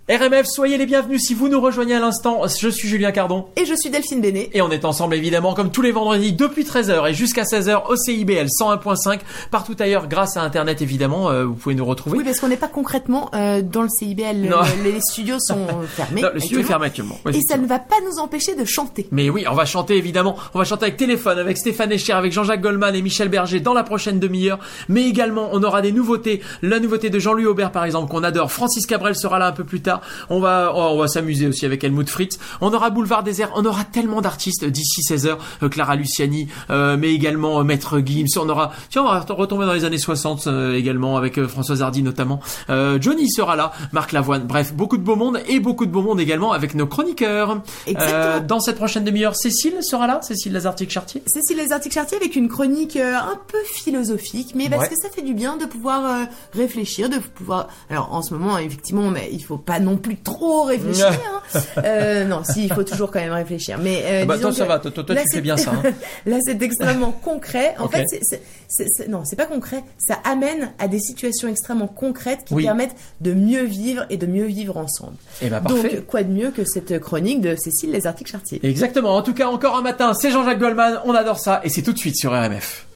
[0.10, 2.42] RMF, soyez les bienvenus si vous nous rejoignez à l'instant.
[2.60, 3.46] Je suis Julien Cardon.
[3.56, 4.50] Et je suis Delphine Bénet.
[4.54, 7.96] Et on est ensemble évidemment comme tous les vendredis depuis 13h et jusqu'à 16h au
[7.96, 9.20] CIBL 101.5
[9.52, 12.18] partout ailleurs grâce à internet évidemment euh, vous pouvez nous retrouver.
[12.18, 14.38] Oui, parce qu'on n'est pas concrètement euh, dans le CIBL.
[14.50, 14.58] Non.
[14.84, 16.24] Le- les studios sont fermés.
[16.24, 17.18] Non, le studio est fermé actuellement.
[17.32, 19.08] Et ça ne va pas nous empêcher de chanter.
[19.12, 20.36] Mais oui, on va chanter évidemment.
[20.56, 23.74] On va chanter avec téléphone, avec Stéphane Echer, avec Jean-Jacques Goldman et Michel Berger dans
[23.76, 24.60] la prochaine demi-heure.
[24.90, 26.42] Mais également, on aura des nouveautés.
[26.64, 28.52] La nouveauté de Jean-Louis Aubert, par exemple, qu'on adore.
[28.52, 29.91] Francis Cabrel sera là un peu plus tard.
[30.30, 32.40] On va, on va s'amuser aussi avec Helmut Fritz.
[32.62, 33.52] On aura Boulevard Désert.
[33.56, 35.38] On aura tellement d'artistes d'ici 16h.
[35.64, 38.28] Euh, Clara Luciani, euh, mais également euh, Maître Gims.
[38.38, 42.04] On aura, tiens, on va retomber dans les années 60 euh, également avec Françoise Hardy
[42.04, 42.40] notamment.
[42.70, 44.44] Euh, Johnny sera là, Marc Lavoine.
[44.46, 47.62] Bref, beaucoup de beau monde et beaucoup de beau monde également avec nos chroniqueurs.
[47.88, 48.46] Exactement.
[48.48, 51.24] Dans cette prochaine demi-heure, Cécile sera là, Cécile Lazartic-Chartier.
[51.26, 54.90] Cécile Lazartic-Chartier avec une chronique euh, un peu philosophique, mais parce Ouais.
[54.90, 56.24] que ça fait du bien de pouvoir euh,
[56.54, 57.68] réfléchir, de pouvoir.
[57.90, 61.08] Alors en ce moment, effectivement, mais il faut pas non plus trop réfléchir.
[61.12, 61.60] hein.
[61.84, 63.78] Euh, non, si, il faut toujours quand même réfléchir.
[63.82, 65.36] Mais euh, Ah bah, disons toi, ça que va, toi, toi, toi, là, tu c'est-
[65.38, 65.84] fais bien ça, hein.
[66.26, 67.76] là, c'est extrêmement concret.
[67.80, 69.84] En fait, c'est- c'est- c'est- c'est- non, c'est pas concret.
[69.98, 72.64] Ça amène à des situations extrêmement concrètes qui Oui.
[72.64, 75.16] permettent de mieux vivre et de mieux vivre ensemble.
[75.42, 75.96] Eh ben, parfait.
[75.98, 79.16] Donc, quoi de mieux que cette chronique de Cécile Lazartic-Chartier Exactement.
[79.16, 81.00] En tout cas, encore un matin, c'est Jean-Jacques Goldman.
[81.06, 82.88] On adore ça et c'est tout de suite sur RMF.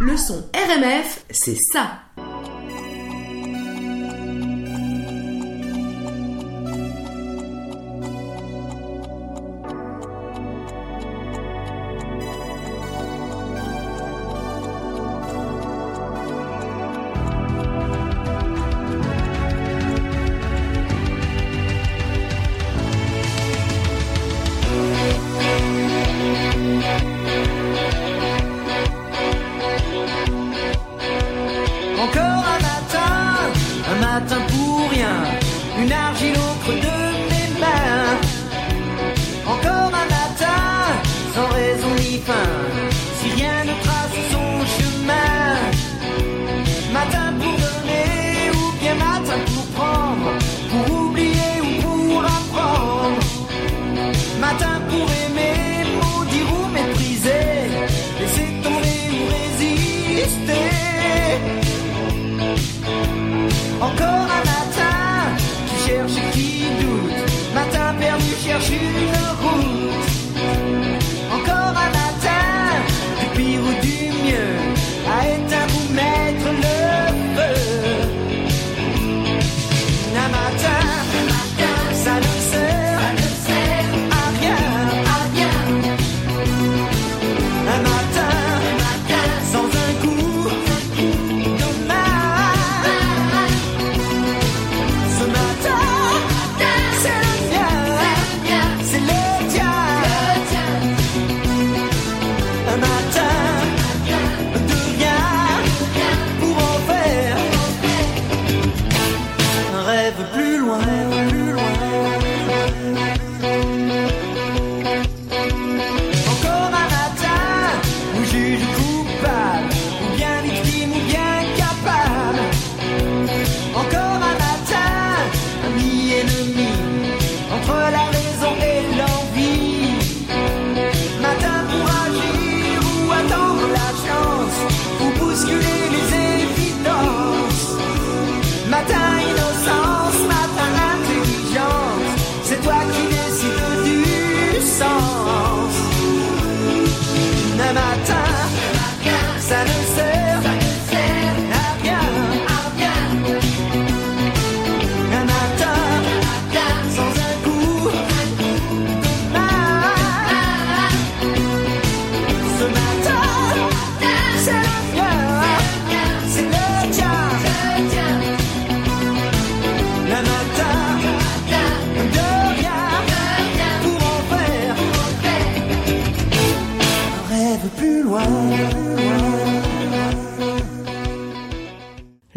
[0.00, 2.00] Le son RMF, c'est ça.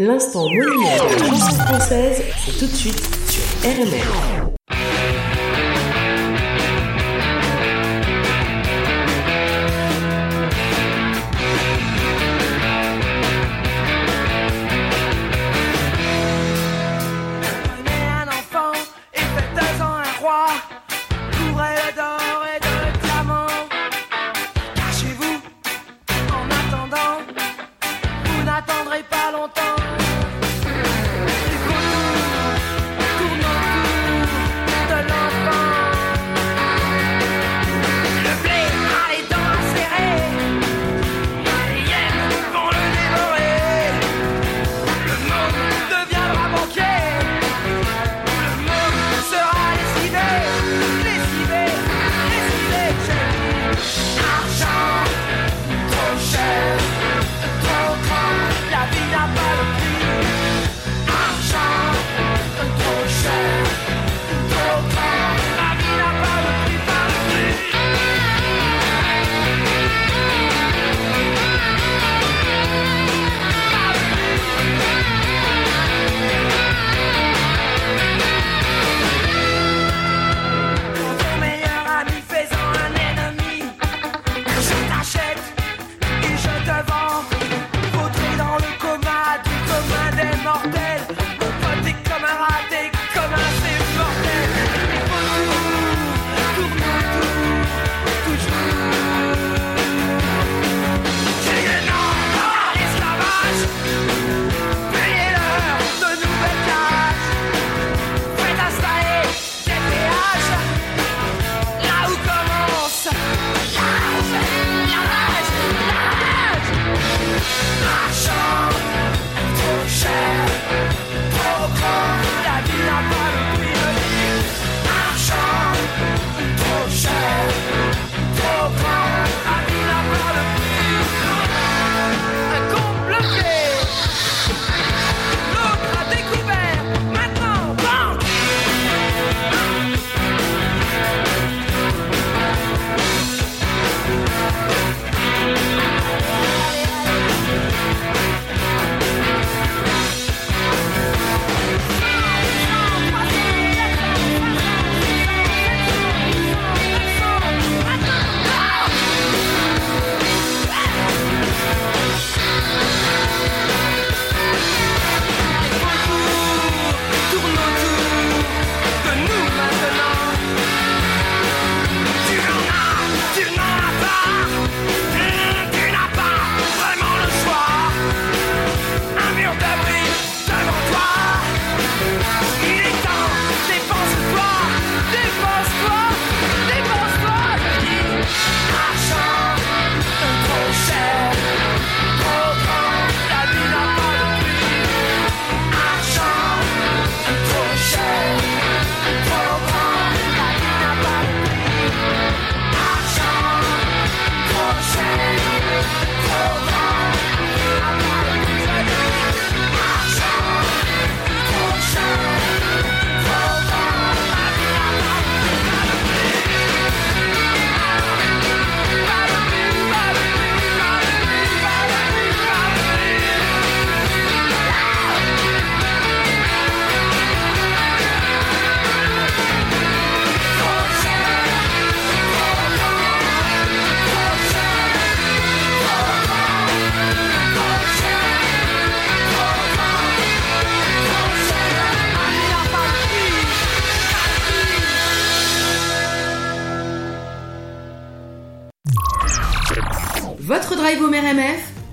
[0.10, 4.39] L'instant monument de la française, c'est tout de suite sur RMR.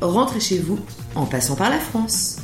[0.01, 0.78] Rentrez chez vous
[1.14, 2.36] en passant par la France.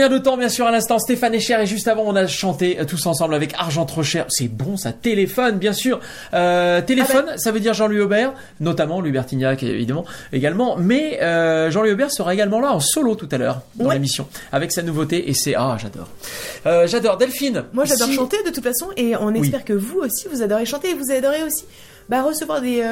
[0.00, 2.80] Combien de temps, bien sûr, à l'instant, Stéphane Echer et juste avant, on a chanté
[2.80, 4.24] euh, tous ensemble avec Argent trop cher.
[4.30, 4.92] C'est bon, ça.
[4.94, 6.00] Téléphone, bien sûr.
[6.32, 10.76] Euh, téléphone, ça veut dire Jean-Louis Aubert, notamment Louis Bertignac, évidemment, également.
[10.78, 14.72] Mais euh, Jean-Louis Aubert sera également là en solo tout à l'heure dans l'émission avec
[14.72, 16.08] sa nouveauté et c'est ah, j'adore.
[16.64, 17.64] Euh, j'adore Delphine.
[17.74, 19.40] Moi, j'adore si- chanter de toute façon, et on Oui.
[19.42, 21.66] espère que vous aussi, vous adorez chanter, et vous adorez aussi
[22.08, 22.82] bah, recevoir des,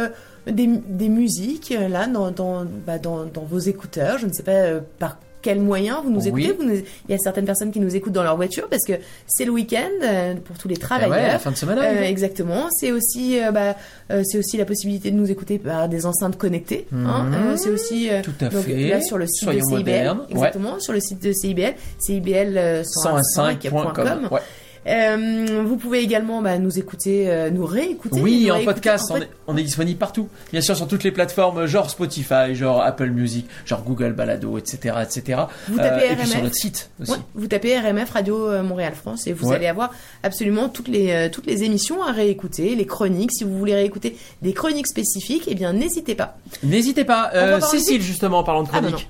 [0.46, 4.18] des, des musiques là dans, dans, bah, dans, dans vos écouteurs.
[4.18, 6.44] Je ne sais pas euh, par quel moyen vous nous Oui.
[6.44, 6.52] écoutez.
[6.58, 8.94] Vous nous- Il y a certaines personnes qui nous écoutent dans leur voiture parce que
[9.26, 11.14] c'est le week-end euh, pour tous les travailleurs.
[11.16, 12.68] Eh ouais, la fin de semaine Euh, exactement.
[12.72, 13.76] C'est aussi, euh, bah,
[14.10, 16.86] euh, c'est aussi la possibilité de nous écouter par des enceintes connectées.
[16.92, 17.24] hein.
[17.24, 17.56] Mhm.
[17.56, 18.88] C'est aussi euh, Tout à donc, fait.
[18.88, 19.78] là sur le site Soyons de CIBL.
[19.78, 20.18] modernes.
[20.20, 20.26] Ouais.
[20.30, 23.62] Exactement, sur le site de CIBL, CIBL euh, 101.5.com.
[23.94, 24.40] 101.5.com, ouais.
[24.88, 28.20] Euh, vous pouvez également bah, nous écouter, euh, nous réécouter.
[28.20, 30.28] Oui, en réécouter podcast, en on est, on est disponible partout.
[30.52, 34.96] Bien sûr, sur toutes les plateformes, genre Spotify, genre Apple Music, genre Google Balado, etc.,
[35.02, 35.42] etc.
[35.68, 36.28] Vous tapez Euh, et puis RMF.
[36.30, 37.12] sur notre site aussi.
[37.12, 39.56] Ouais, vous tapez RMF Radio euh, Montréal France et vous Ouais.
[39.56, 39.90] allez avoir
[40.22, 43.32] absolument toutes les euh, toutes les émissions à réécouter, les chroniques.
[43.32, 46.38] Si vous voulez réécouter des chroniques spécifiques, eh bien n'hésitez pas.
[46.62, 47.30] N'hésitez pas.
[47.34, 49.08] Euh, Cécile, justement, en parlant de Ah, bah chronique.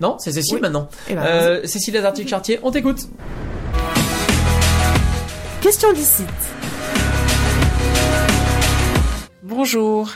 [0.00, 0.12] non.
[0.12, 0.60] Euh, c'est Cécile Oui.
[0.60, 0.88] maintenant.
[1.08, 3.08] Eh ben, Euh, Cécile Lazartique-Chartier, on t'écoute.
[5.60, 6.22] Question d'ici.
[9.42, 10.10] Bonjour.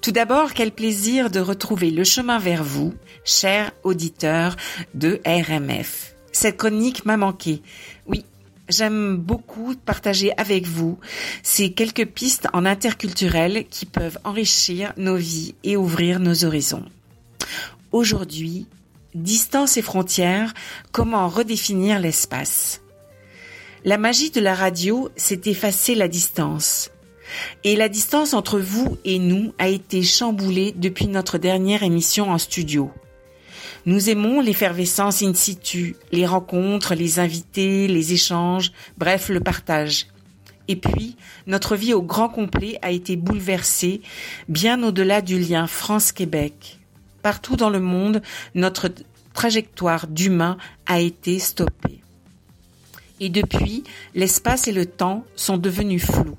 [0.00, 4.56] Tout d'abord, quel plaisir de retrouver le chemin vers vous, chers auditeurs
[4.94, 6.14] de RMF.
[6.32, 7.60] Cette chronique m'a manqué.
[8.06, 8.24] Oui,
[8.70, 10.98] j'aime beaucoup partager avec vous
[11.42, 16.86] ces quelques pistes en interculturel qui peuvent enrichir nos vies et ouvrir nos horizons.
[17.92, 18.66] Aujourd'hui,
[19.14, 20.54] distance et frontières,
[20.90, 22.80] comment redéfinir l'espace?
[23.86, 26.90] La magie de la radio, c'est effacer la distance.
[27.62, 32.38] Et la distance entre vous et nous a été chamboulée depuis notre dernière émission en
[32.38, 32.90] studio.
[33.84, 40.08] Nous aimons l'effervescence in situ, les rencontres, les invités, les échanges, bref, le partage.
[40.66, 41.14] Et puis,
[41.46, 44.00] notre vie au grand complet a été bouleversée,
[44.48, 46.80] bien au-delà du lien France-Québec.
[47.22, 48.20] Partout dans le monde,
[48.56, 48.90] notre
[49.32, 50.56] trajectoire d'humain
[50.86, 52.00] a été stoppée.
[53.20, 56.36] Et depuis, l'espace et le temps sont devenus flous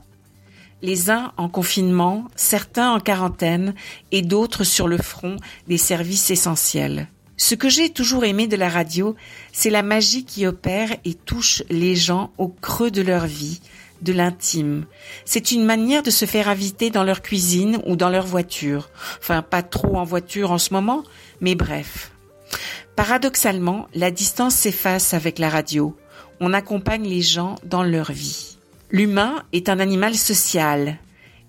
[0.81, 3.73] les uns en confinement, certains en quarantaine
[4.11, 7.07] et d'autres sur le front des services essentiels.
[7.35, 9.15] Ce que j'ai toujours aimé de la radio,
[9.51, 13.61] c'est la magie qui opère et touche les gens au creux de leur vie,
[14.01, 14.85] de l'intime.
[15.23, 18.89] C'est une manière de se faire inviter dans leur cuisine ou dans leur voiture.
[19.19, 21.03] Enfin, pas trop en voiture en ce moment,
[21.39, 22.11] mais bref.
[22.95, 25.95] Paradoxalement, la distance s'efface avec la radio.
[26.39, 28.57] On accompagne les gens dans leur vie.
[28.91, 30.97] L'humain est un animal social.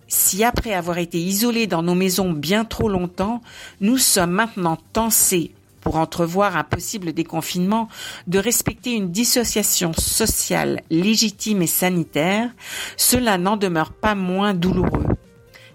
[0.09, 3.43] Si après avoir été isolés dans nos maisons bien trop longtemps,
[3.81, 7.89] nous sommes maintenant tensés pour entrevoir un possible déconfinement,
[8.27, 12.51] de respecter une dissociation sociale légitime et sanitaire,
[12.97, 15.07] cela n'en demeure pas moins douloureux.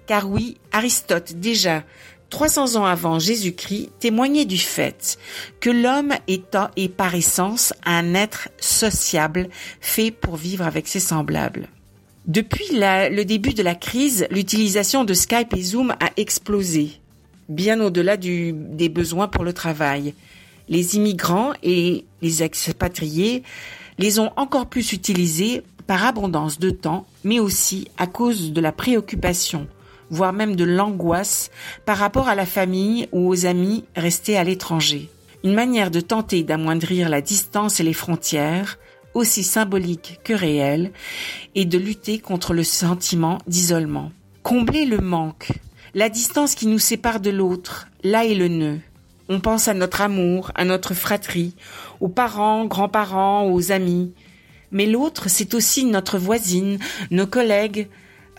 [0.06, 1.84] Car oui, Aristote déjà
[2.34, 5.20] 300 ans avant Jésus-Christ témoignait du fait
[5.60, 11.68] que l'homme est, est par essence un être sociable fait pour vivre avec ses semblables.
[12.26, 17.00] Depuis le début de la crise, l'utilisation de Skype et Zoom a explosé,
[17.50, 20.16] bien au-delà des besoins pour le travail.
[20.70, 23.44] Les immigrants et les expatriés
[24.00, 28.72] les ont encore plus utilisés par abondance de temps, mais aussi à cause de la
[28.72, 29.68] préoccupation,
[30.14, 31.50] voire même de l'angoisse
[31.86, 35.10] par rapport à la famille ou aux amis restés à l'étranger.
[35.44, 38.78] Une manière de tenter d'amoindrir la distance et les frontières,
[39.14, 40.92] aussi symboliques que réelles,
[41.56, 44.12] et de lutter contre le sentiment d'isolement.
[44.44, 45.52] Combler le manque,
[45.96, 48.80] la distance qui nous sépare de l'autre, là est le nœud.
[49.30, 51.56] On pense à notre amour, à notre fratrie,
[52.02, 54.14] aux parents, grands-parents, aux amis.
[54.72, 56.78] Mais l'autre, c'est aussi notre voisine,
[57.10, 57.88] nos collègues,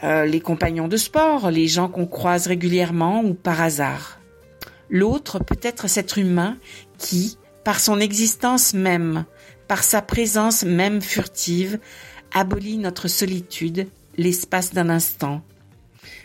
[0.05, 4.21] euh, les compagnons de sport, les gens qu'on croise régulièrement ou par hasard.
[4.91, 6.59] L'autre peut être cet humain
[6.99, 9.25] qui, par son existence même,
[9.67, 11.79] par sa présence même furtive,
[12.35, 13.89] abolit notre solitude,
[14.19, 15.41] l'espace d'un instant.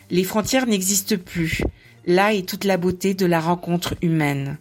[0.09, 1.61] Les frontières n'existent plus.
[2.05, 4.57] Là est toute la beauté de la rencontre humaine.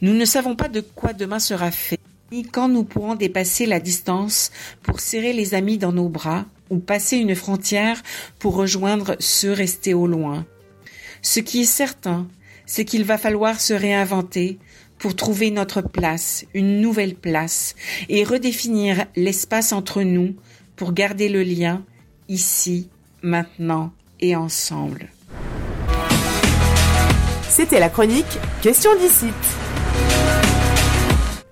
[0.00, 1.98] Nous ne savons pas de quoi demain sera fait,
[2.30, 4.52] ni quand nous pourrons dépasser la distance
[4.82, 8.02] pour serrer les amis dans nos bras ou passer une frontière
[8.38, 10.46] pour rejoindre ceux restés au loin.
[11.20, 12.26] Ce qui est certain,
[12.66, 14.58] c'est qu'il va falloir se réinventer
[14.98, 17.74] pour trouver notre place, une nouvelle place,
[18.08, 20.34] et redéfinir l'espace entre nous
[20.74, 21.84] pour garder le lien
[22.28, 22.88] ici,
[23.20, 25.10] maintenant et ensemble.
[27.48, 29.26] C'était la chronique Question d'ici.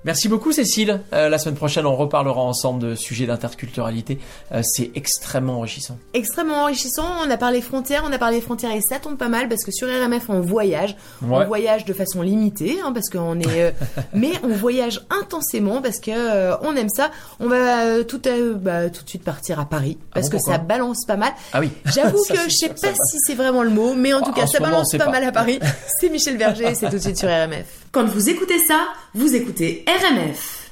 [0.04, 1.00] Merci beaucoup Cécile.
[1.12, 4.18] Euh, la semaine prochaine, on reparlera ensemble de sujets d'interculturalité.
[4.52, 5.98] Euh, c'est extrêmement enrichissant.
[6.14, 7.04] Extrêmement enrichissant.
[7.22, 9.70] On a parlé frontières, on a parlé frontières et ça tombe pas mal parce que
[9.70, 10.96] sur RMF on voyage.
[11.22, 11.38] Ouais.
[11.42, 13.70] On voyage de façon limitée hein, parce qu'on est, euh,
[14.14, 17.10] mais on voyage intensément parce que on aime ça.
[17.38, 18.20] On va tout,
[18.56, 21.32] bah, tout de suite partir à Paris parce bon, que ça balance pas mal.
[21.52, 21.70] Ah oui.
[21.84, 24.30] J'avoue que je sais que ça pas si c'est vraiment le mot, mais en tout
[24.30, 25.10] En cas ça moment, balance pas, pas.
[25.10, 25.60] mal à Paris.
[26.00, 27.66] C'est Michel Berger, c'est tout de suite sur RMF.
[27.92, 30.70] Quand vous écoutez ça, vous écoutez RMF.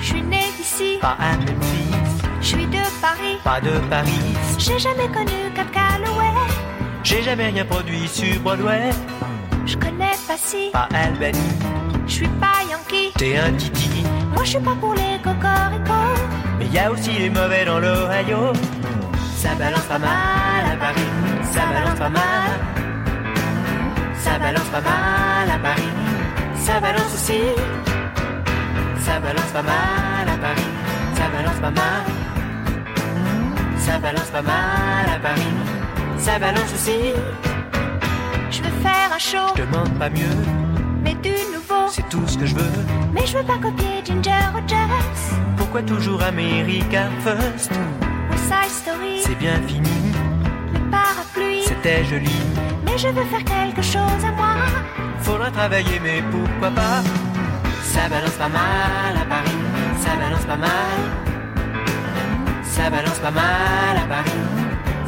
[0.00, 3.36] Je suis née ici, Pas à Memphis, je suis de Paris.
[3.44, 4.10] pas de Paris.
[4.58, 6.34] J'ai jamais connu Cap Calloway.
[7.02, 8.90] J'ai jamais rien produit sur Broadway.
[9.66, 10.70] Je connais pas si.
[10.72, 11.38] Pas Albanie,
[12.06, 13.12] Je suis pas Yankee.
[13.16, 13.90] t'es un titi.
[14.34, 16.22] Moi je suis pas pour les cocoricots.
[16.58, 18.52] Mais y a aussi les mauvais dans l'Ohio.
[19.38, 21.08] Ça balance pas mal à Paris,
[21.52, 22.50] ça balance pas mal.
[24.18, 25.92] Ça balance pas mal à Paris,
[26.56, 27.40] ça balance aussi.
[28.98, 30.70] Ça balance pas mal à Paris,
[31.14, 32.04] ça balance pas mal.
[33.78, 35.54] Ça balance pas mal à Paris,
[36.18, 36.98] ça balance aussi.
[38.50, 40.36] Je veux faire un show, Je demande pas mieux,
[41.04, 41.86] mais du nouveau.
[41.88, 42.72] c'est tout ce que je veux.
[43.12, 45.36] Mais je veux pas copier Ginger Rogers.
[45.56, 47.72] Pourquoi toujours America First?
[49.22, 50.12] C'est bien fini,
[50.72, 51.62] le parapluie.
[51.64, 52.32] c'était joli.
[52.84, 54.54] Mais je veux faire quelque chose à moi.
[55.20, 57.02] Faudra travailler, mais pourquoi pas?
[57.82, 59.58] Ça balance pas mal à Paris,
[60.00, 60.98] ça balance pas mal.
[62.64, 64.44] Ça balance pas mal à Paris,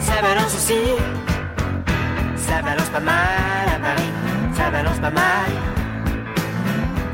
[0.01, 0.83] ça balance aussi.
[2.37, 4.11] Ça balance pas mal à Paris,
[4.57, 5.51] ça balance pas mal.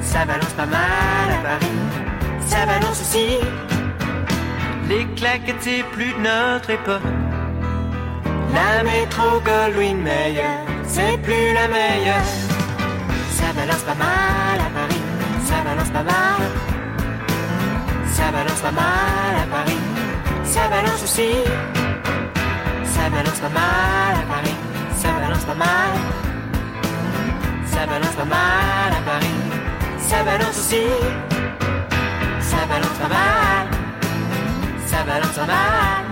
[0.00, 1.78] Ça balance pas mal à Paris,
[2.46, 3.38] ça balance aussi.
[4.88, 7.02] Les claquettes, c'est plus de notre époque.
[8.54, 10.42] La métro Goldwyn Mayer,
[10.86, 12.28] c'est plus la meilleure.
[13.30, 15.02] Ça balance pas mal à Paris,
[15.44, 16.40] ça balance pas mal.
[18.16, 19.78] Ça balance pas mal à Paris,
[20.44, 21.32] ça balance aussi.
[22.84, 24.56] Ça balance pas mal à Paris,
[24.96, 25.92] ça balance pas mal.
[27.66, 29.36] Ça balance pas mal à Paris,
[29.98, 30.86] ça balance aussi.
[32.40, 33.66] Ça balance pas mal,
[34.96, 36.04] ça balance pas mal.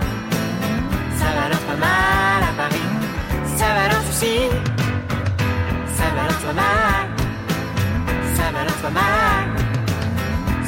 [1.17, 2.87] Ça balance pas mal à Paris,
[3.57, 4.37] ça balance aussi.
[5.97, 7.05] Ça balance pas mal,
[8.35, 9.45] ça balance pas mal.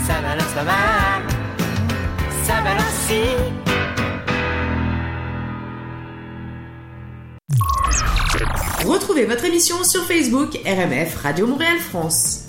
[0.07, 1.21] Ça balance pas mal,
[2.43, 3.25] ça balance aussi.
[8.85, 12.46] Retrouvez votre émission sur Facebook RMF Radio Montréal France.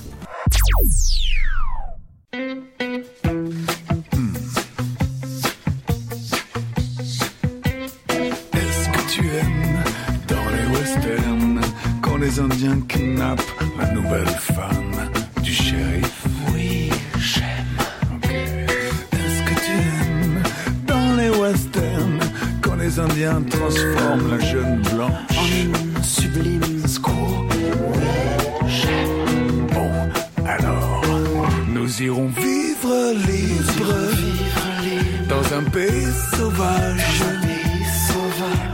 [35.58, 36.06] Un pays
[36.36, 37.22] sauvage.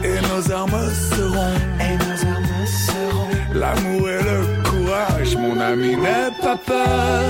[0.03, 1.55] Et nos armes seront.
[1.81, 3.29] Et nos armes seront.
[3.55, 7.25] L'amour et le courage, mon ami, n'aie pas peur.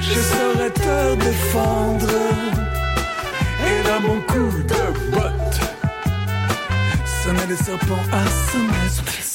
[0.00, 2.16] Je saurai te défendre.
[3.68, 4.82] Et d'un bon coup de
[5.14, 5.60] botte.
[7.22, 8.22] Sonner les serpents à.
[8.50, 9.29] Sonner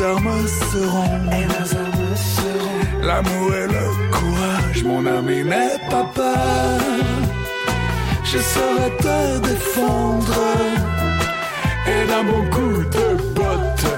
[0.00, 0.48] Et nos armes
[2.32, 2.80] seront.
[3.02, 6.80] L'amour et le courage, mon ami, n'aie pas peur.
[8.24, 10.40] Je saurai te défendre.
[11.86, 13.92] Et d'un bon coup de botte.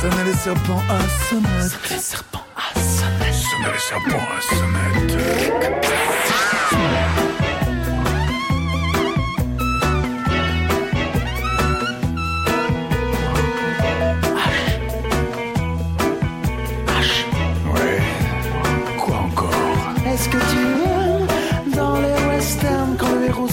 [0.00, 1.70] Sonner les serpents à sonnette.
[1.70, 3.34] Sonner les serpents à sonnette.
[3.34, 5.70] Sonner les serpents à sonnette.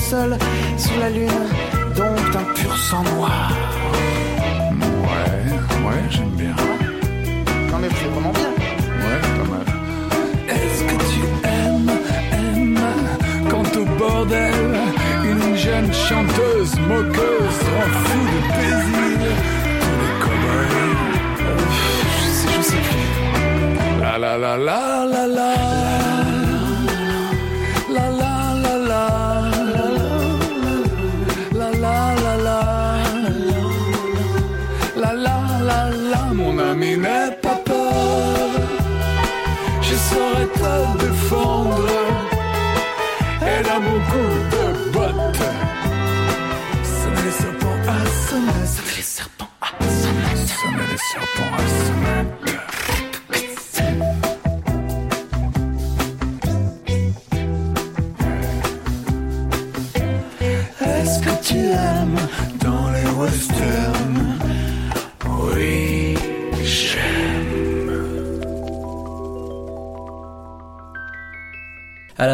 [0.09, 0.37] Seul
[0.77, 1.41] sur la lune
[1.95, 3.51] dompte un pur sang noir
[5.07, 5.31] Ouais,
[5.85, 6.55] ouais, j'aime bien.
[7.71, 8.51] Non mais c'est vraiment bien.
[9.03, 9.67] Ouais, pas mal.
[10.55, 11.21] Est-ce que tu
[11.55, 11.93] aimes,
[12.37, 12.79] aimes
[13.49, 14.71] quand au bordel,
[15.33, 19.35] une jeune chanteuse moqueuse rend fou de plaisir?
[19.81, 20.77] Tous les cow-boys
[22.15, 23.07] Je sais, je sais plus.
[24.01, 24.57] La la la.
[24.57, 25.06] La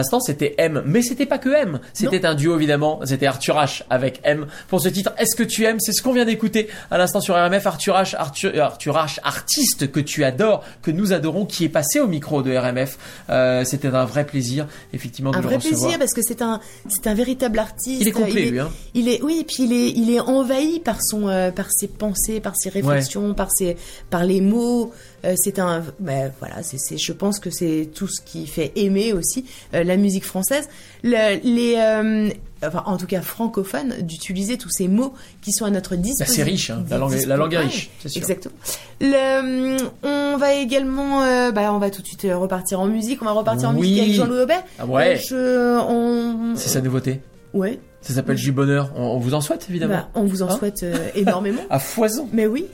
[0.04, 1.80] l'instant, c'était M, mais c'était pas que M.
[1.94, 3.00] C'était un duo évidemment.
[3.06, 5.14] C'était Arthur H avec M pour ce titre.
[5.18, 5.80] Est-ce que tu aimes?
[5.80, 7.66] C'est ce qu'on vient d'écouter à l'instant sur RMF.
[7.66, 11.70] Arthur H, Arthur, euh, Arthur H, artiste que tu adores, que nous adorons, qui est
[11.70, 12.98] passé au micro de RMF.
[13.30, 15.82] Euh, c'était un vrai plaisir, effectivement, de un le vrai recevoir.
[15.82, 18.02] plaisir parce que c'est un c'est un véritable artiste.
[18.02, 18.70] Il est complet, il est, lui, hein.
[18.94, 21.88] Il est oui et puis il est il est envahi par son euh, par ses
[21.88, 23.78] pensées, par ses réflexions, par ses
[24.10, 24.92] par les mots.
[25.26, 28.74] Euh, c'est un ben, voilà c'est c'est je pense que c'est tout ce qui fait
[28.76, 30.68] aimer aussi euh, la musique française.
[31.04, 32.30] Le- les euh,
[32.66, 36.36] enfin en tout cas francophone d'utiliser tous ces mots qui sont à notre disposition.
[36.36, 36.84] c'est riche, hein.
[36.90, 38.22] La langue est- la langue est riche, c'est sûr.
[38.22, 38.54] Exactement.
[39.00, 43.22] Le, on va également, euh, bah, on va tout de suite repartir en musique.
[43.22, 44.64] On va repartir en musique avec Jean-Louis Aubert.
[44.80, 45.22] Ah ouais.
[45.32, 47.22] Euh, on, C'est sa nouveauté.
[47.54, 47.80] ouais.
[48.02, 48.92] Ça s'appelle Jus Bonheur.
[48.98, 49.94] On, on vous en souhaite évidemment.
[49.94, 51.62] Bah, on vous en Hein souhaite euh, énormément.
[51.70, 52.28] À foison.
[52.34, 52.66] Mais oui.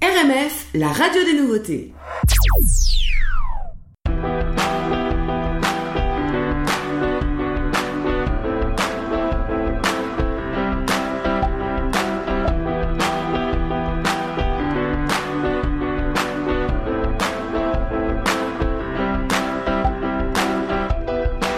[0.00, 1.92] RMF, la radio des nouveautés.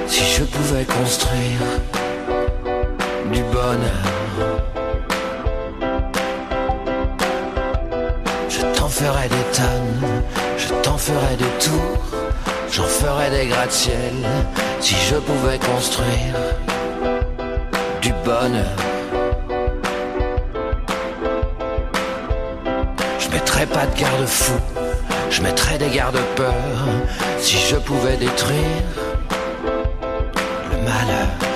[0.07, 1.80] Si je pouvais construire
[11.11, 12.05] ferais des tours,
[12.73, 14.15] j'en ferais des gratte-ciel.
[14.81, 16.37] Si je pouvais construire
[18.01, 18.77] du bonheur,
[23.19, 24.59] je mettrais pas de garde-fou,
[25.31, 26.89] je mettrais des garde-peurs.
[27.39, 28.89] Si je pouvais détruire
[30.71, 31.50] le malheur.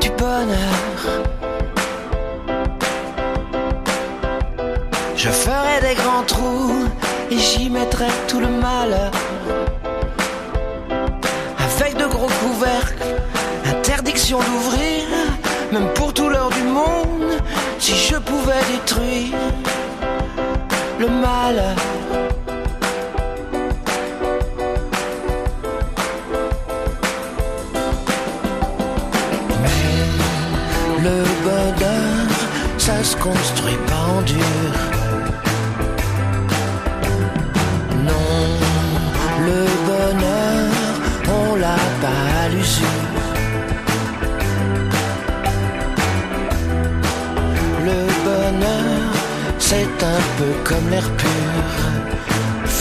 [0.00, 0.96] Du bonheur,
[5.14, 6.88] je ferais des grands trous
[7.30, 9.10] et j'y mettrais tout le malheur.
[11.78, 13.04] Avec de gros couvercles,
[13.66, 15.02] interdiction d'ouvrir,
[15.70, 17.38] même pour tout l'heure du monde,
[17.78, 19.36] si je pouvais détruire
[20.98, 21.83] le malheur.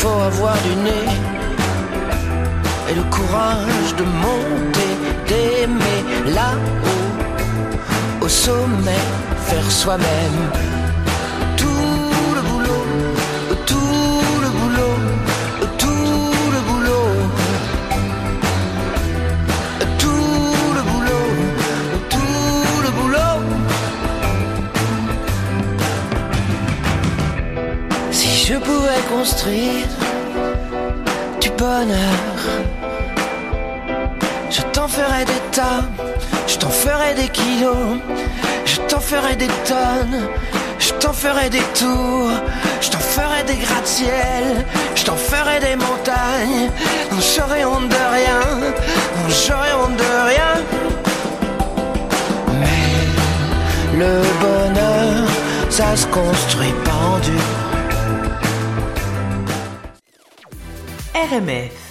[0.03, 1.09] Faut avoir du nez
[2.89, 4.93] et le courage de monter,
[5.29, 6.01] d'aimer
[6.35, 9.05] là-haut, au sommet,
[9.45, 10.82] faire soi-même.
[28.45, 29.87] Je pouvais construire
[31.39, 32.39] du bonheur,
[34.49, 35.83] je t'en ferais des tas,
[36.47, 37.99] je t'en ferais des kilos,
[38.65, 40.27] je t'en ferais des tonnes,
[40.77, 42.31] je t'en ferais des tours,
[42.81, 44.65] je t'en ferais des gratte-ciel,
[44.95, 46.69] je t'en ferais des montagnes,
[47.35, 48.41] j'aurais honte de rien,
[49.29, 50.53] j'aurais honte de rien.
[52.59, 55.29] Mais le bonheur,
[55.69, 56.93] ça se construit pas
[61.27, 61.82] RMF,